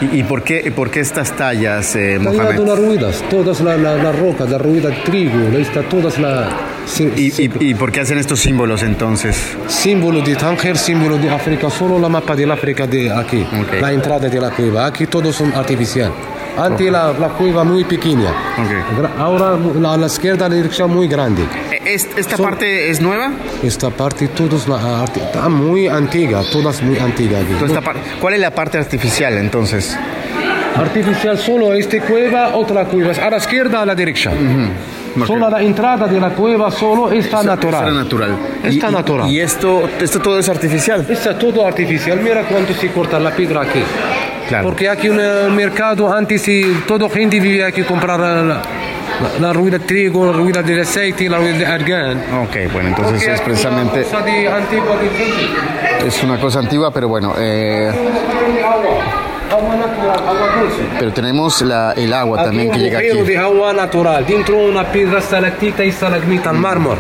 ¿Y, 0.02 0.20
y 0.20 0.24
por, 0.24 0.44
qué, 0.44 0.72
por 0.76 0.90
qué 0.90 1.02
estas 1.02 1.36
tallas, 1.36 1.94
eh, 1.96 2.18
Mohamed? 2.20 2.60
las 2.66 2.80
ruedas, 2.80 3.24
todas 3.30 3.60
las 3.60 3.78
la, 3.80 3.96
la 3.98 4.12
rocas, 4.14 4.50
la 4.50 4.58
rueda 4.58 4.90
de 4.90 4.96
trigo, 5.04 5.38
ahí 5.54 5.62
está 5.62 5.82
todas 5.84 6.18
las... 6.18 6.48
sí- 6.86 7.12
¿Y, 7.18 7.32
sí- 7.32 7.50
y, 7.60 7.66
y 7.72 7.74
por 7.76 7.92
qué 7.92 8.00
hacen 8.02 8.18
estos 8.18 8.40
símbolos 8.40 8.82
entonces? 8.84 9.36
símbolo 9.68 10.22
de 10.22 10.36
Tánger, 10.36 10.78
símbolo 10.78 11.18
de 11.18 11.30
África, 11.30 11.70
solo 11.70 12.00
la 12.00 12.08
mapa 12.08 12.34
de 12.36 12.50
África 12.50 12.88
de 12.88 13.12
aquí, 13.12 13.42
Ok. 13.42 13.82
la 13.82 13.92
entrada 13.92 14.30
de 14.30 14.40
la 14.40 14.52
cueva. 14.52 14.86
Aquí 14.86 15.06
todos 15.08 15.36
son 15.36 15.54
artificial. 15.54 16.12
Antes 16.58 16.92
la, 16.92 17.14
la 17.14 17.28
cueva 17.30 17.64
muy 17.66 17.84
pequeña. 17.84 18.30
Ok. 18.58 19.00
Gra- 19.02 19.12
Ahora 19.18 19.58
la- 19.80 19.94
a 19.94 19.98
la 19.98 20.08
izquierda 20.08 20.48
la 20.48 20.56
dirección 20.56 20.92
muy 20.94 21.08
grande. 21.10 21.44
¿Es- 21.86 22.08
¿Esta 22.18 22.36
Son- 22.38 22.46
parte 22.46 22.90
es 22.90 23.00
nueva? 23.02 23.32
Esta 23.64 23.90
parte 23.90 24.28
todos 24.30 24.68
la 24.68 25.06
está 25.06 25.48
muy 25.50 25.88
antigua, 25.88 26.44
todas 26.52 26.82
muy 26.82 26.98
antiguas. 27.00 27.42
Toda 27.60 27.82
¿Cuál 28.20 28.34
es 28.34 28.40
la 28.42 28.52
parte 28.52 28.78
artificial 28.78 29.34
entonces? 29.38 29.98
Artificial 30.76 31.38
solo 31.38 31.74
esta 31.74 32.00
cueva, 32.02 32.56
otra 32.56 32.86
cueva. 32.86 33.12
A 33.12 33.30
la 33.30 33.38
izquierda 33.38 33.82
a 33.82 33.86
la 33.86 33.96
derecha. 33.96 34.32
Solo 35.26 35.50
la 35.50 35.62
entrada 35.62 36.08
de 36.08 36.20
la 36.20 36.30
cueva 36.30 36.70
solo 36.70 37.12
está 37.12 37.42
natural. 37.44 37.88
Está 37.88 37.92
natural. 38.04 38.38
Está 38.64 38.90
Y- 38.90 38.94
natural. 38.94 39.30
Y, 39.30 39.40
esto, 39.40 39.90
esto 40.00 40.20
todo 40.20 40.38
es 40.40 40.48
artificial. 40.48 41.06
Está 41.10 41.38
todo 41.38 41.66
artificial. 41.66 42.20
Mira 42.22 42.44
cuánto 42.44 42.74
se 42.74 42.90
corta 42.92 43.20
la 43.20 43.32
piedra 43.32 43.62
aquí. 43.64 43.80
Claro. 44.48 44.66
Porque 44.66 44.88
aquí 44.90 45.08
en 45.08 45.20
el 45.20 45.52
mercado 45.52 46.12
antes 46.14 46.48
y 46.48 46.64
todo 46.88 47.10
gente 47.10 47.40
vivía 47.40 47.68
aquí 47.68 47.84
comprar 47.84 48.20
la, 48.20 48.62
la, 49.22 49.48
la 49.48 49.54
rueda 49.54 49.78
de 49.78 49.86
trigo, 49.86 50.26
la 50.26 50.32
rueda 50.34 50.62
de 50.62 50.82
aceite, 50.82 51.30
la 51.30 51.38
rueda 51.38 51.58
de 51.58 51.66
argán. 51.66 52.18
Ok, 52.44 52.72
bueno, 52.74 52.90
entonces 52.90 53.14
Porque 53.14 53.34
es 53.34 53.40
aquí 53.40 53.50
precisamente, 53.50 54.00
una 54.00 54.04
cosa 54.10 54.22
de 54.26 54.48
antigua 54.48 54.96
de 54.98 55.10
gente. 55.10 56.08
es 56.08 56.24
una 56.24 56.40
cosa 56.40 56.60
antigua, 56.60 56.92
pero 56.92 57.08
bueno, 57.08 57.34
eh, 57.38 57.90
Agua, 58.64 58.82
agua 59.52 59.76
natural, 59.76 60.20
agua 60.28 60.62
dulce. 60.62 60.82
pero 61.00 61.12
tenemos 61.14 61.62
la- 61.62 61.94
el 61.94 62.14
agua 62.14 62.44
también 62.44 62.72
que 62.72 62.80
llega 62.80 63.00
aquí. 63.00 63.08
de 63.10 63.38
agua 63.38 63.74
natural. 63.74 64.26
Dentro 64.26 64.58
una 64.58 64.84
piedra 64.92 65.20
estalactita 65.20 65.84
y 65.84 65.90
estalagmita, 65.90 66.54
mármol. 66.54 66.98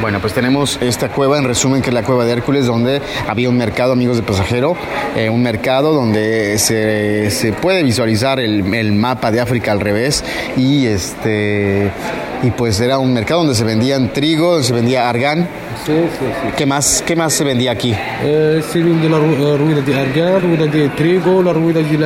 Bueno, 0.00 0.20
pues 0.20 0.34
tenemos 0.34 0.78
esta 0.82 1.08
cueva, 1.08 1.38
en 1.38 1.44
resumen, 1.44 1.80
que 1.80 1.88
es 1.88 1.94
la 1.94 2.02
cueva 2.02 2.26
de 2.26 2.32
Hércules, 2.32 2.66
donde 2.66 3.00
había 3.26 3.48
un 3.48 3.56
mercado, 3.56 3.92
amigos 3.92 4.16
de 4.16 4.22
pasajero, 4.22 4.76
eh, 5.16 5.30
un 5.30 5.42
mercado 5.42 5.92
donde 5.94 6.58
se, 6.58 7.52
puede 7.62 7.82
visualizar 7.82 8.38
el 8.38 8.92
mapa 8.92 9.30
de 9.30 9.40
África 9.40 9.72
al 9.72 9.80
revés 9.80 10.22
y 10.56 10.86
este 10.86 11.90
y 12.46 12.50
pues 12.52 12.78
era 12.80 12.98
un 12.98 13.12
mercado 13.12 13.40
donde 13.40 13.54
se 13.54 13.64
vendían 13.64 14.12
trigo, 14.12 14.52
donde 14.52 14.66
se 14.66 14.72
vendía 14.72 15.08
argán. 15.08 15.48
Sí, 15.84 15.92
sí, 15.92 16.18
sí. 16.20 16.48
¿Qué 16.56 16.66
más, 16.66 17.02
qué 17.06 17.14
más 17.16 17.32
se 17.32 17.44
vendía 17.44 17.70
aquí? 17.72 17.94
Eh, 18.22 18.62
se 18.72 18.78
vende 18.80 19.08
la 19.08 19.18
ru- 19.18 19.56
rueda 19.58 19.80
de 19.80 19.94
argán, 20.00 20.42
rueda 20.42 20.66
de 20.70 20.88
trigo, 20.90 21.42
la 21.42 21.52
rueda 21.52 21.80
de 21.82 21.96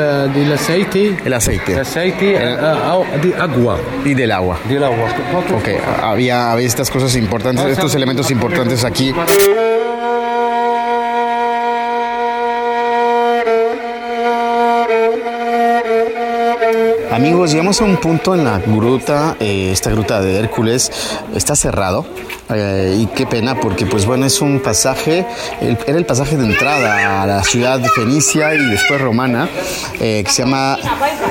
del 0.41 0.53
aceite. 0.53 1.17
El 1.25 1.33
aceite 1.33 1.73
El 1.73 1.79
aceite, 1.81 2.27
de 2.27 3.35
agua. 3.39 3.79
y 4.05 4.15
del 4.15 4.31
agua. 4.33 4.59
Del 4.69 4.85
agua. 4.85 5.09
Ok, 5.57 5.69
había, 6.03 6.53
había 6.53 6.67
estas 6.67 6.91
cosas 6.91 7.15
importantes, 7.17 7.65
estos 7.67 7.95
elementos 7.95 8.31
importantes 8.31 8.85
aquí. 8.85 9.13
Amigos, 17.13 17.51
llegamos 17.51 17.81
a 17.81 17.85
un 17.85 17.97
punto 17.97 18.35
en 18.37 18.45
la 18.45 18.61
gruta, 18.61 19.37
eh, 19.41 19.71
esta 19.73 19.91
gruta 19.91 20.21
de 20.21 20.39
Hércules 20.39 20.93
está 21.35 21.57
cerrado 21.57 22.07
eh, 22.55 22.99
y 23.01 23.07
qué 23.07 23.27
pena 23.27 23.57
porque 23.59 23.85
pues 23.85 24.07
bueno 24.07 24.27
es 24.27 24.41
un 24.41 24.61
pasaje, 24.61 25.27
el- 25.61 25.77
era 25.89 25.99
el 25.99 26.07
pasaje 26.07 26.37
de 26.37 26.45
entrada 26.47 27.23
a 27.23 27.27
la 27.27 27.43
ciudad 27.43 27.81
fenicia 27.97 28.55
y 28.55 28.65
después 28.71 29.01
romana 29.01 29.49
eh, 30.01 30.23
que 30.25 30.31
se 30.31 30.45
llama 30.45 30.79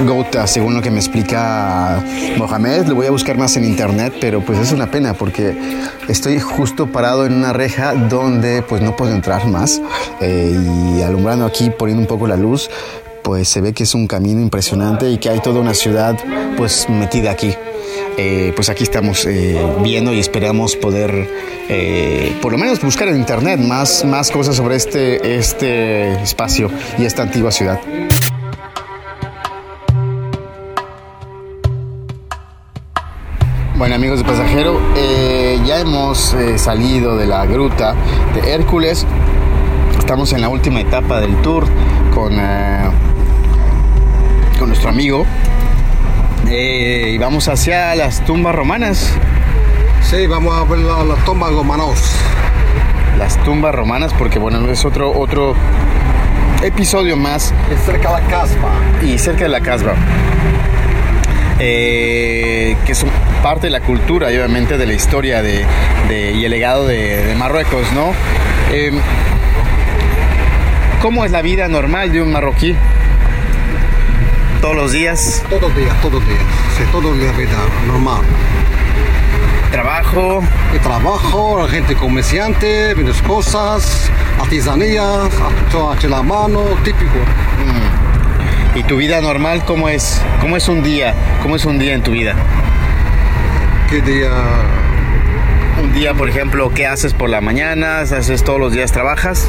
Gouta, 0.06 0.48
según 0.48 0.76
lo 0.76 0.82
que 0.82 0.92
me 0.92 1.00
explica 1.00 2.04
Mohamed, 2.38 2.88
lo 2.88 2.96
voy 2.96 3.08
a 3.08 3.12
buscar 3.12 3.38
más 3.38 3.56
en 3.56 3.63
internet, 3.63 4.15
pero 4.20 4.42
pues 4.42 4.60
es 4.60 4.74
una 4.74 4.92
pena 4.92 5.13
porque 5.13 5.56
estoy 6.10 6.39
justo 6.42 6.88
parado 6.88 7.26
en 7.26 7.34
una 7.34 7.54
reja 7.54 7.94
donde 7.94 8.63
pues 8.63 8.82
no 8.82 8.98
puedo 8.98 9.13
entrar 9.13 9.46
más 9.48 9.82
y 10.22 11.02
alumbrando 11.02 11.46
aquí 11.46 11.70
poniendo 11.70 12.02
un 12.02 12.08
poco 12.08 12.28
la 12.28 12.36
luz 12.36 12.70
pues 13.23 13.47
se 13.47 13.62
ve 13.62 13.73
que 13.73 13.84
es 13.84 13.93
un 13.95 14.08
camino 14.08 14.41
impresionante 14.41 15.10
y 15.10 15.17
que 15.17 15.29
hay 15.29 15.39
toda 15.39 15.60
una 15.60 15.73
ciudad 15.73 16.17
pues 16.58 16.88
metida 16.89 17.32
aquí. 17.32 17.53
Eh, 18.17 18.51
pues 18.53 18.67
aquí 18.67 18.84
estamos 18.84 19.25
eh, 19.25 19.58
viendo 19.82 20.13
y 20.13 20.19
esperamos 20.19 20.75
poder 20.75 21.29
eh, 21.69 22.36
por 22.41 22.51
lo 22.51 22.58
menos 22.58 22.82
buscar 22.82 23.08
en 23.08 23.15
internet 23.15 23.60
más, 23.62 24.03
más 24.03 24.29
cosas 24.29 24.58
sobre 24.58 24.75
este, 24.75 25.38
este 25.38 26.21
espacio 26.21 26.69
y 26.97 27.05
esta 27.05 27.21
antigua 27.21 27.51
ciudad. 27.51 27.79
Bueno 33.77 33.95
amigos 33.95 34.19
de 34.19 34.25
pasajero, 34.25 34.77
ya 35.65 35.79
hemos 35.79 36.36
salido 36.58 37.15
de 37.15 37.25
la 37.25 37.45
gruta 37.45 37.95
de 38.36 38.51
Hércules. 38.51 39.05
Estamos 39.97 40.34
en 40.34 40.41
la 40.41 40.49
última 40.49 40.82
etapa 40.82 41.21
del 41.21 41.41
tour 41.41 41.65
con, 42.13 42.34
con 44.60 44.67
nuestro 44.69 44.89
amigo. 44.89 45.26
Eh, 46.50 47.12
y 47.13 47.17
vamos 47.17 47.48
hacia 47.48 47.95
las 47.95 48.24
tumbas 48.26 48.54
romanas. 48.54 49.12
Sí, 50.04 50.28
vamos 50.28 50.56
a 50.56 50.63
ver 50.69 50.80
la, 50.80 51.04
la 51.04 51.15
tumba 51.26 51.50
romanos. 51.50 52.00
Las 53.17 53.41
tumbas 53.43 53.74
romanas, 53.74 54.13
porque 54.17 54.39
bueno, 54.39 54.69
es 54.69 54.86
otro, 54.86 55.12
otro 55.17 55.56
episodio 56.63 57.15
más 57.17 57.54
Es 57.72 57.82
cerca 57.86 58.15
de 58.15 58.22
la 58.22 58.28
caspa. 58.28 58.69
y 59.04 59.17
cerca 59.17 59.43
de 59.43 59.50
la 59.50 59.62
Casbah. 59.62 59.95
Eh, 61.60 62.78
que 62.86 62.95
son 62.95 63.10
parte 63.43 63.67
de 63.67 63.72
la 63.72 63.82
cultura 63.82 64.32
y 64.32 64.38
obviamente 64.38 64.78
de 64.78 64.86
la 64.86 64.93
historia 64.93 65.41
de, 65.41 65.66
de- 66.07 66.32
y 66.32 66.45
el 66.45 66.51
legado 66.51 66.88
de, 66.88 67.26
de 67.26 67.36
Marruecos, 67.36 67.86
¿no? 67.93 68.12
Eh, 68.72 68.91
¿Cómo 71.01 71.26
es 71.26 71.32
la 71.32 71.41
vida 71.41 71.68
normal 71.68 72.12
de 72.14 72.22
un 72.22 72.32
marroquí? 72.32 72.76
Todos 74.62 74.76
los 74.76 74.91
días. 74.91 75.43
Todos 75.49 75.62
los 75.64 75.76
días, 75.76 76.01
todos 76.01 76.14
los 76.16 76.28
días. 76.28 76.41
Sí, 76.78 76.84
todos 76.91 77.03
los 77.05 77.18
días, 77.20 77.36
vida 77.38 77.57
normal. 77.88 78.22
Trabajo. 79.72 80.43
El 80.74 80.80
trabajo, 80.82 81.60
la 81.62 81.68
gente 81.70 81.95
comerciante, 81.95 82.93
vendes 82.93 83.22
cosas, 83.22 84.10
artesanías, 84.39 85.30
todo 85.72 85.93
hecho 85.93 86.10
la 86.10 86.22
mano, 86.22 86.62
típico. 86.84 87.18
¿Y 88.76 88.84
tu 88.84 88.97
vida 88.97 89.20
normal 89.22 89.64
cómo 89.66 89.89
es? 89.89 90.22
¿Cómo 90.41 90.57
es 90.57 90.68
un 90.68 90.84
día? 90.84 91.14
¿Cómo 91.41 91.55
es 91.55 91.66
un 91.66 91.80
día 91.80 91.93
en 91.93 92.03
tu 92.03 92.12
vida? 92.12 92.36
Que 93.89 94.01
día, 94.01 94.30
Un 95.82 95.93
día, 95.93 96.14
por 96.14 96.30
ejemplo, 96.30 96.72
¿qué 96.74 96.86
haces 96.86 97.14
por 97.14 97.30
la 97.30 97.39
mañana? 97.41 97.99
¿Haces 98.01 98.43
todos 98.43 98.60
los 98.60 98.74
días 98.74 98.91
trabajas? 98.91 99.47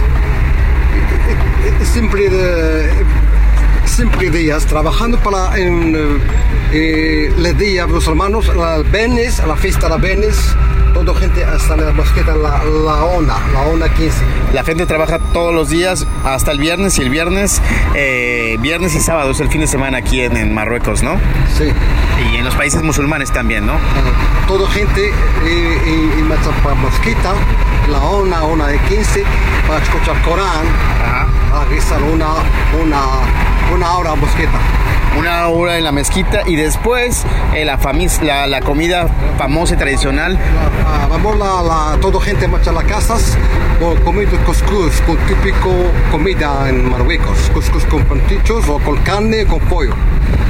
siempre, 1.82 2.28
de- 2.28 2.90
siempre 3.84 4.30
días 4.30 4.66
trabajando 4.66 5.18
para 5.18 5.58
en, 5.58 5.94
eh, 6.72 7.32
los 7.36 7.58
días 7.58 7.88
los 7.88 8.06
hermanos, 8.06 8.54
la 8.54 8.78
Benes, 8.78 9.40
a 9.40 9.46
la 9.46 9.56
fiesta 9.56 9.88
de 9.88 9.88
la 9.90 9.96
Benes, 9.96 10.54
toda 10.94 11.18
gente 11.18 11.44
hasta 11.44 11.76
la 11.76 11.92
mosqueta, 11.92 12.34
la, 12.34 12.62
la 12.64 13.04
ONA, 13.04 13.38
la 13.52 13.60
ONA 13.62 13.88
15. 13.88 14.18
La 14.52 14.64
gente 14.64 14.86
trabaja 14.86 15.18
todos 15.32 15.54
los 15.54 15.68
días 15.68 16.06
hasta 16.24 16.52
el 16.52 16.58
viernes 16.58 16.98
y 16.98 17.02
el 17.02 17.10
viernes, 17.10 17.60
eh, 17.94 18.56
viernes 18.60 18.94
y 18.94 19.00
sábado 19.00 19.30
es 19.30 19.40
el 19.40 19.48
fin 19.48 19.60
de 19.60 19.66
semana 19.66 19.98
aquí 19.98 20.20
en, 20.20 20.36
en 20.36 20.54
Marruecos, 20.54 21.02
¿no? 21.02 21.18
Sí. 21.56 21.70
Y 22.32 22.36
en 22.36 22.44
los 22.44 22.54
países 22.54 22.82
musulmanes 22.82 23.30
también, 23.32 23.66
¿no? 23.66 23.74
Toda 24.46 24.68
gente 24.70 25.10
eh, 25.44 26.12
en, 26.18 26.28
Matzapa 26.28 26.74
Mosquita, 26.74 27.34
la 27.90 27.98
ONA, 27.98 28.44
ONA 28.44 28.66
de 28.68 28.78
15, 28.78 29.24
para 29.66 29.82
escuchar 29.82 30.20
Corán, 30.22 30.66
Ajá. 31.04 31.28
a 31.54 31.64
rezar 31.70 32.02
una, 32.02 32.28
una, 32.82 33.00
una 33.72 33.96
hora 33.96 34.14
Mosqueta. 34.14 34.99
Una 35.18 35.48
hora 35.48 35.76
en 35.76 35.84
la 35.84 35.92
mezquita 35.92 36.42
y 36.46 36.56
después 36.56 37.24
eh, 37.54 37.64
la, 37.64 37.78
famis- 37.78 38.22
la, 38.22 38.46
la 38.46 38.61
comida 38.61 39.06
famosa 39.36 39.74
y 39.74 39.76
tradicional. 39.76 40.38
Ah, 40.86 41.06
vamos 41.11 41.36
la, 41.38 41.62
la, 41.62 42.00
toda 42.00 42.20
gente 42.20 42.46
marcha 42.48 42.70
a 42.70 42.74
las 42.74 42.84
casas 42.84 43.36
con 43.80 43.96
comiendo 44.02 44.36
couscous, 44.44 45.00
con 45.06 45.16
típico 45.26 45.70
comida 46.11 46.68
en 46.68 46.88
Marruecos, 46.90 47.50
couscous 47.52 47.84
con 47.86 48.04
pantichos 48.04 48.68
o 48.68 48.78
con 48.78 48.96
carne 48.98 49.44
con 49.46 49.58
pollo. 49.61 49.94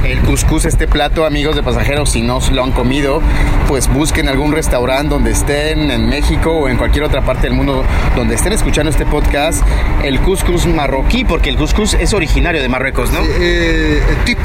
El 0.03 0.19
cuscús, 0.21 0.65
este 0.65 0.87
plato, 0.87 1.25
amigos 1.25 1.55
de 1.55 1.61
pasajeros, 1.61 2.11
si 2.11 2.21
no 2.23 2.39
lo 2.51 2.63
han 2.63 2.71
comido, 2.71 3.21
pues 3.67 3.87
busquen 3.87 4.27
algún 4.29 4.51
restaurante 4.51 5.09
donde 5.09 5.31
estén, 5.31 5.91
en 5.91 6.09
México 6.09 6.51
o 6.51 6.69
en 6.69 6.77
cualquier 6.77 7.03
otra 7.03 7.21
parte 7.23 7.43
del 7.43 7.53
mundo 7.53 7.83
donde 8.15 8.33
estén 8.35 8.51
escuchando 8.51 8.89
este 8.89 9.05
podcast, 9.05 9.63
el 10.03 10.19
cuscús 10.21 10.65
marroquí, 10.65 11.23
porque 11.23 11.49
el 11.49 11.57
cuscús 11.57 11.93
es 11.93 12.13
originario 12.13 12.61
de 12.63 12.67
Marruecos, 12.67 13.11
¿no? 13.11 13.19
Eh, 13.39 14.01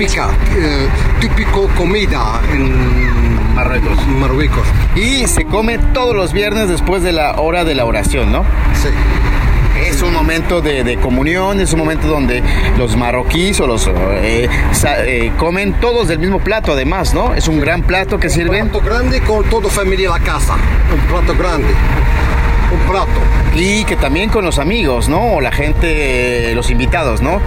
típica, 0.06 0.28
eh, 0.56 0.88
típico 1.20 1.68
comida 1.76 2.40
en 2.52 3.54
Marruecos. 3.54 4.06
Marruecos. 4.08 4.66
Y 4.94 5.26
se 5.26 5.44
come 5.46 5.78
todos 5.92 6.14
los 6.14 6.32
viernes 6.32 6.68
después 6.68 7.02
de 7.02 7.12
la 7.12 7.40
hora 7.40 7.64
de 7.64 7.74
la 7.74 7.84
oración, 7.84 8.30
¿no? 8.32 8.44
Sí. 8.74 8.88
Es 9.88 10.00
un 10.02 10.12
momento 10.14 10.62
de, 10.62 10.84
de 10.84 10.96
comunión, 10.98 11.60
es 11.60 11.72
un 11.72 11.80
momento 11.80 12.06
donde 12.08 12.42
los 12.78 12.96
marroquíes 12.96 13.60
o 13.60 13.66
los 13.66 13.88
eh, 13.88 14.48
sa- 14.72 15.04
eh, 15.04 15.32
comen 15.38 15.74
todos 15.80 16.08
del 16.08 16.18
mismo 16.18 16.38
plato, 16.40 16.72
además, 16.72 17.12
¿no? 17.12 17.34
Es 17.34 17.46
un 17.46 17.60
gran 17.60 17.82
plato 17.82 18.18
que 18.18 18.28
Un 18.28 18.32
sirven 18.32 18.68
plato 18.68 18.84
grande 18.84 19.20
con 19.20 19.44
toda 19.44 19.68
familia 19.68 20.06
en 20.06 20.12
la 20.12 20.20
casa. 20.20 20.54
Un 20.54 21.00
plato 21.12 21.34
grande. 21.38 21.68
Un 22.82 22.90
plato. 22.90 23.20
y 23.54 23.84
que 23.84 23.96
también 23.96 24.28
con 24.28 24.44
los 24.44 24.58
amigos, 24.58 25.08
¿no? 25.08 25.34
O 25.34 25.40
la 25.40 25.50
gente, 25.50 26.54
los 26.54 26.70
invitados, 26.70 27.22
¿no? 27.22 27.36
Eh, 27.36 27.42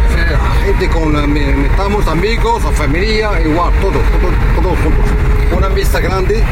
gente 0.65 0.89
con 0.89 1.33
metamos 1.33 2.07
amigos 2.07 2.63
o 2.65 2.71
familia, 2.71 3.29
igual, 3.43 3.71
todo, 3.81 3.91
todo, 3.91 4.61
todos 4.61 4.79
juntos. 4.79 5.05
Una 5.55 5.69
mesa 5.69 5.99
grande, 5.99 6.43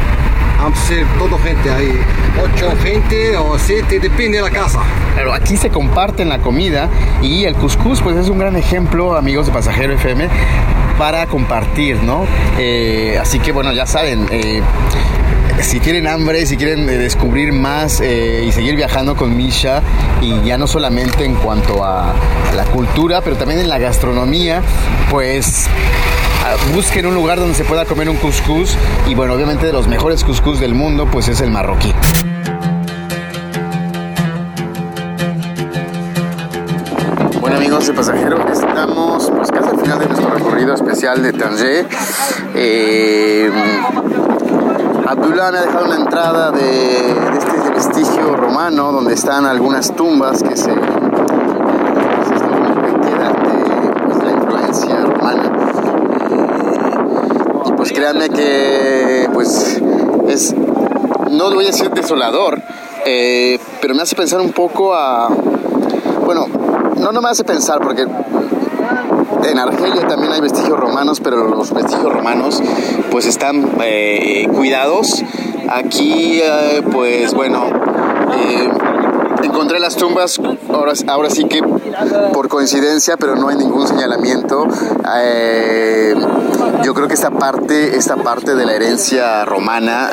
vamos 0.58 0.78
a 0.78 0.82
ser 0.86 1.06
toda 1.18 1.38
gente 1.42 1.70
ahí, 1.70 2.00
ocho 2.42 2.72
gente 2.82 3.36
o 3.36 3.58
siete, 3.58 3.98
depende 3.98 4.38
de 4.38 4.44
la 4.44 4.50
casa. 4.50 4.80
Claro, 5.14 5.32
aquí 5.34 5.56
se 5.56 5.70
comparten 5.70 6.28
la 6.28 6.38
comida 6.38 6.88
y 7.22 7.44
el 7.44 7.54
cuscús, 7.54 8.00
pues 8.00 8.16
es 8.16 8.28
un 8.28 8.38
gran 8.38 8.56
ejemplo, 8.56 9.16
amigos 9.16 9.46
de 9.46 9.52
Pasajero 9.52 9.94
FM, 9.94 10.28
para 10.98 11.26
compartir, 11.26 12.02
¿no? 12.02 12.26
Eh, 12.58 13.16
así 13.20 13.38
que 13.38 13.52
bueno, 13.52 13.72
ya 13.72 13.86
saben, 13.86 14.26
eh, 14.32 14.60
si 15.60 15.78
tienen 15.78 16.08
hambre, 16.08 16.44
si 16.44 16.56
quieren 16.56 16.88
eh, 16.88 16.98
descubrir 16.98 17.52
más 17.52 18.00
y 18.00 18.50
seguir 18.52 18.74
viajando 18.74 19.14
con 19.14 19.36
Misha, 19.36 19.80
y 20.20 20.42
ya 20.44 20.58
no 20.58 20.66
solamente 20.66 21.24
en 21.24 21.36
cuanto 21.36 21.84
a, 21.84 22.12
la 22.54 22.64
cultura, 22.64 23.20
pero 23.20 23.36
también 23.36 23.60
en 23.60 23.68
la 23.68 23.78
gastronomía, 23.78 24.62
pues 25.10 25.66
ah, 26.44 26.56
busquen 26.74 27.06
un 27.06 27.14
lugar 27.14 27.38
donde 27.38 27.54
se 27.54 27.64
pueda 27.64 27.84
comer 27.84 28.10
un 28.10 28.16
cuscús 28.16 28.76
y 29.06 29.14
bueno, 29.14 29.34
obviamente 29.34 29.66
de 29.66 29.72
los 29.72 29.86
mejores 29.86 30.24
cuscús 30.24 30.58
del 30.58 30.74
mundo, 30.74 31.06
pues 31.10 31.28
es 31.28 31.40
el 31.40 31.50
marroquí. 31.50 31.92
Bueno 37.40 37.58
amigos 37.58 37.86
de 37.86 37.92
Pasajero, 37.92 38.44
estamos 38.50 39.30
final 39.88 40.00
de 40.00 40.06
nuestro 40.06 40.30
recorrido 40.30 40.74
especial 40.74 41.22
de 41.22 41.32
Tanger. 41.32 41.86
Eh, 42.54 43.50
Abdullah 45.06 45.50
me 45.50 45.58
ha 45.58 45.62
dejado 45.62 45.86
una 45.86 45.96
entrada 45.96 46.50
de, 46.50 46.60
de 46.60 47.38
este 47.38 47.70
vestigio 47.70 48.36
romano 48.36 48.92
donde 48.92 49.14
están 49.14 49.46
algunas 49.46 49.96
tumbas 49.96 50.42
que 50.42 50.58
se 50.58 50.72
es 50.72 50.76
lo 50.76 52.56
único 52.58 52.82
que 52.82 53.08
queda 53.08 53.32
de, 53.32 53.92
pues, 54.04 54.24
la 54.24 54.30
influencia 54.32 54.96
romana. 55.06 55.52
Eh, 56.32 57.68
y 57.68 57.72
pues 57.72 57.92
créanme 57.92 58.28
que 58.28 59.30
pues 59.32 59.80
es 60.28 60.54
no 61.30 61.50
voy 61.54 61.64
a 61.64 61.68
decir 61.68 61.88
desolador, 61.92 62.60
eh, 63.06 63.58
pero 63.80 63.94
me 63.94 64.02
hace 64.02 64.14
pensar 64.14 64.42
un 64.42 64.52
poco 64.52 64.94
a 64.94 65.28
bueno, 66.26 66.46
no, 66.98 67.10
no 67.10 67.22
me 67.22 67.30
hace 67.30 67.44
pensar 67.44 67.80
porque 67.80 68.06
en 69.44 69.58
Argelia 69.58 70.06
también 70.06 70.32
hay 70.32 70.40
vestigios 70.40 70.78
romanos, 70.78 71.20
pero 71.20 71.48
los 71.48 71.72
vestigios 71.72 72.12
romanos 72.12 72.62
pues 73.10 73.26
están 73.26 73.68
eh, 73.82 74.48
cuidados. 74.54 75.22
Aquí 75.70 76.40
eh, 76.42 76.82
pues 76.90 77.34
bueno, 77.34 77.66
eh, 78.36 78.68
encontré 79.42 79.78
las 79.80 79.96
tumbas, 79.96 80.40
ahora, 81.06 81.30
sí 81.30 81.44
que 81.44 81.62
por 82.32 82.48
coincidencia, 82.48 83.16
pero 83.16 83.36
no 83.36 83.48
hay 83.48 83.56
ningún 83.56 83.86
señalamiento. 83.86 84.66
Yo 86.84 86.94
creo 86.94 87.08
que 87.08 87.14
esta 87.14 87.30
parte, 87.30 87.96
esta 87.96 88.16
parte 88.16 88.54
de 88.54 88.64
la 88.64 88.74
herencia 88.74 89.44
romana 89.44 90.10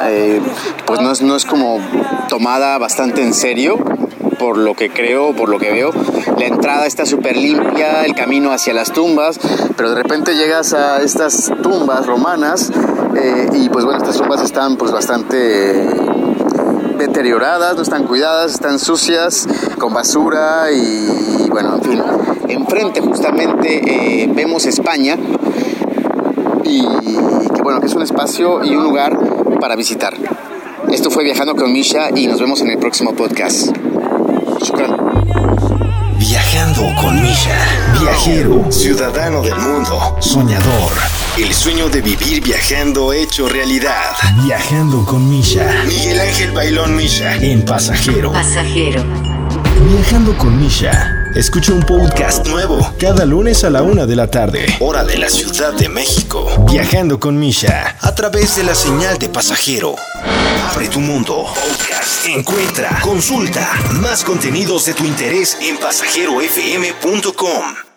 pues 0.86 1.00
no 1.00 1.12
es, 1.12 1.22
no 1.22 1.36
es 1.36 1.46
como 1.46 1.80
tomada 2.28 2.78
bastante 2.78 3.22
en 3.22 3.34
serio 3.34 3.78
por 4.36 4.58
lo 4.58 4.74
que 4.74 4.90
creo, 4.90 5.34
por 5.36 5.50
lo 5.50 5.60
que 5.60 5.72
veo. 5.72 5.92
La 6.38 6.46
entrada 6.46 6.86
está 6.86 7.06
súper 7.06 7.38
limpia, 7.38 8.06
el 8.06 8.16
camino 8.16 8.52
hacia 8.52 8.74
las 8.74 8.92
tumbas, 8.92 9.40
pero 9.76 9.90
de 9.90 9.96
repente 9.96 10.36
llegas 10.36 10.74
a 10.74 11.02
estas 11.02 11.52
tumbas 11.62 12.06
romanas 12.06 12.72
eh, 13.16 13.48
y 13.54 13.70
pues 13.70 13.86
bueno, 13.86 14.00
estas 14.00 14.18
tumbas 14.18 14.42
están 14.42 14.78
pues 14.78 14.92
bastante 14.92 15.88
deterioradas, 16.98 17.76
no 17.76 17.82
están 17.82 18.06
cuidadas, 18.06 18.54
están 18.54 18.80
sucias, 18.80 19.48
con 19.78 19.94
basura 19.94 20.72
y 20.72 21.50
bueno, 21.50 21.76
en 21.76 21.82
fin. 21.82 22.04
Enfrente 22.48 23.02
justamente 23.02 24.24
eh, 24.24 24.30
vemos 24.34 24.66
España 24.66 25.18
y 26.64 26.86
bueno, 27.64 27.80
que 27.80 27.88
es 27.88 27.94
un 27.94 28.02
espacio 28.02 28.64
y 28.64 28.76
un 28.76 28.84
lugar 28.84 29.18
para 29.60 29.76
visitar. 29.76 30.14
Esto 30.92 31.10
fue 31.10 31.24
Viajando 31.24 31.56
con 31.56 31.72
Misha 31.72 32.10
y 32.16 32.28
nos 32.28 32.40
vemos 32.40 32.62
en 32.62 32.70
el 32.70 32.78
próximo 32.78 33.14
podcast. 33.14 33.85
Viajando 36.18 36.82
con 37.00 37.22
Misha. 37.22 37.56
Viajero, 38.00 38.72
ciudadano 38.72 39.44
del 39.44 39.56
mundo, 39.56 40.18
soñador. 40.20 40.92
El 41.38 41.54
sueño 41.54 41.88
de 41.88 42.02
vivir 42.02 42.44
viajando 42.44 43.14
hecho 43.14 43.48
realidad. 43.48 44.16
Viajando 44.44 45.06
con 45.06 45.30
Misha. 45.30 45.84
Miguel 45.86 46.20
Ángel 46.20 46.52
Bailón 46.52 46.96
Misha. 46.96 47.36
En 47.36 47.64
pasajero. 47.64 48.32
Pasajero. 48.32 49.04
Viajando 49.88 50.36
con 50.36 50.60
Misha. 50.60 51.14
Escucha 51.36 51.72
un 51.72 51.84
podcast 51.84 52.48
nuevo 52.48 52.92
cada 53.00 53.24
lunes 53.26 53.64
a 53.66 53.70
la 53.70 53.84
una 53.84 54.08
de 54.08 54.16
la 54.16 54.32
tarde, 54.32 54.66
hora 54.80 55.04
de 55.04 55.18
la 55.18 55.30
Ciudad 55.30 55.74
de 55.74 55.90
México. 55.90 56.50
Viajando 56.72 57.20
con 57.20 57.38
Misha 57.38 57.98
a 58.02 58.16
través 58.16 58.56
de 58.56 58.64
la 58.64 58.74
señal 58.74 59.20
de 59.20 59.30
pasajero. 59.30 59.96
Tu 60.76 61.00
mundo. 61.00 61.46
Encuentra, 62.28 63.00
consulta 63.02 63.80
más 64.02 64.24
contenidos 64.24 64.86
de 64.86 64.94
tu 64.94 65.06
interés 65.06 65.58
en 65.62 65.78
pasajerofm.com. 65.78 67.95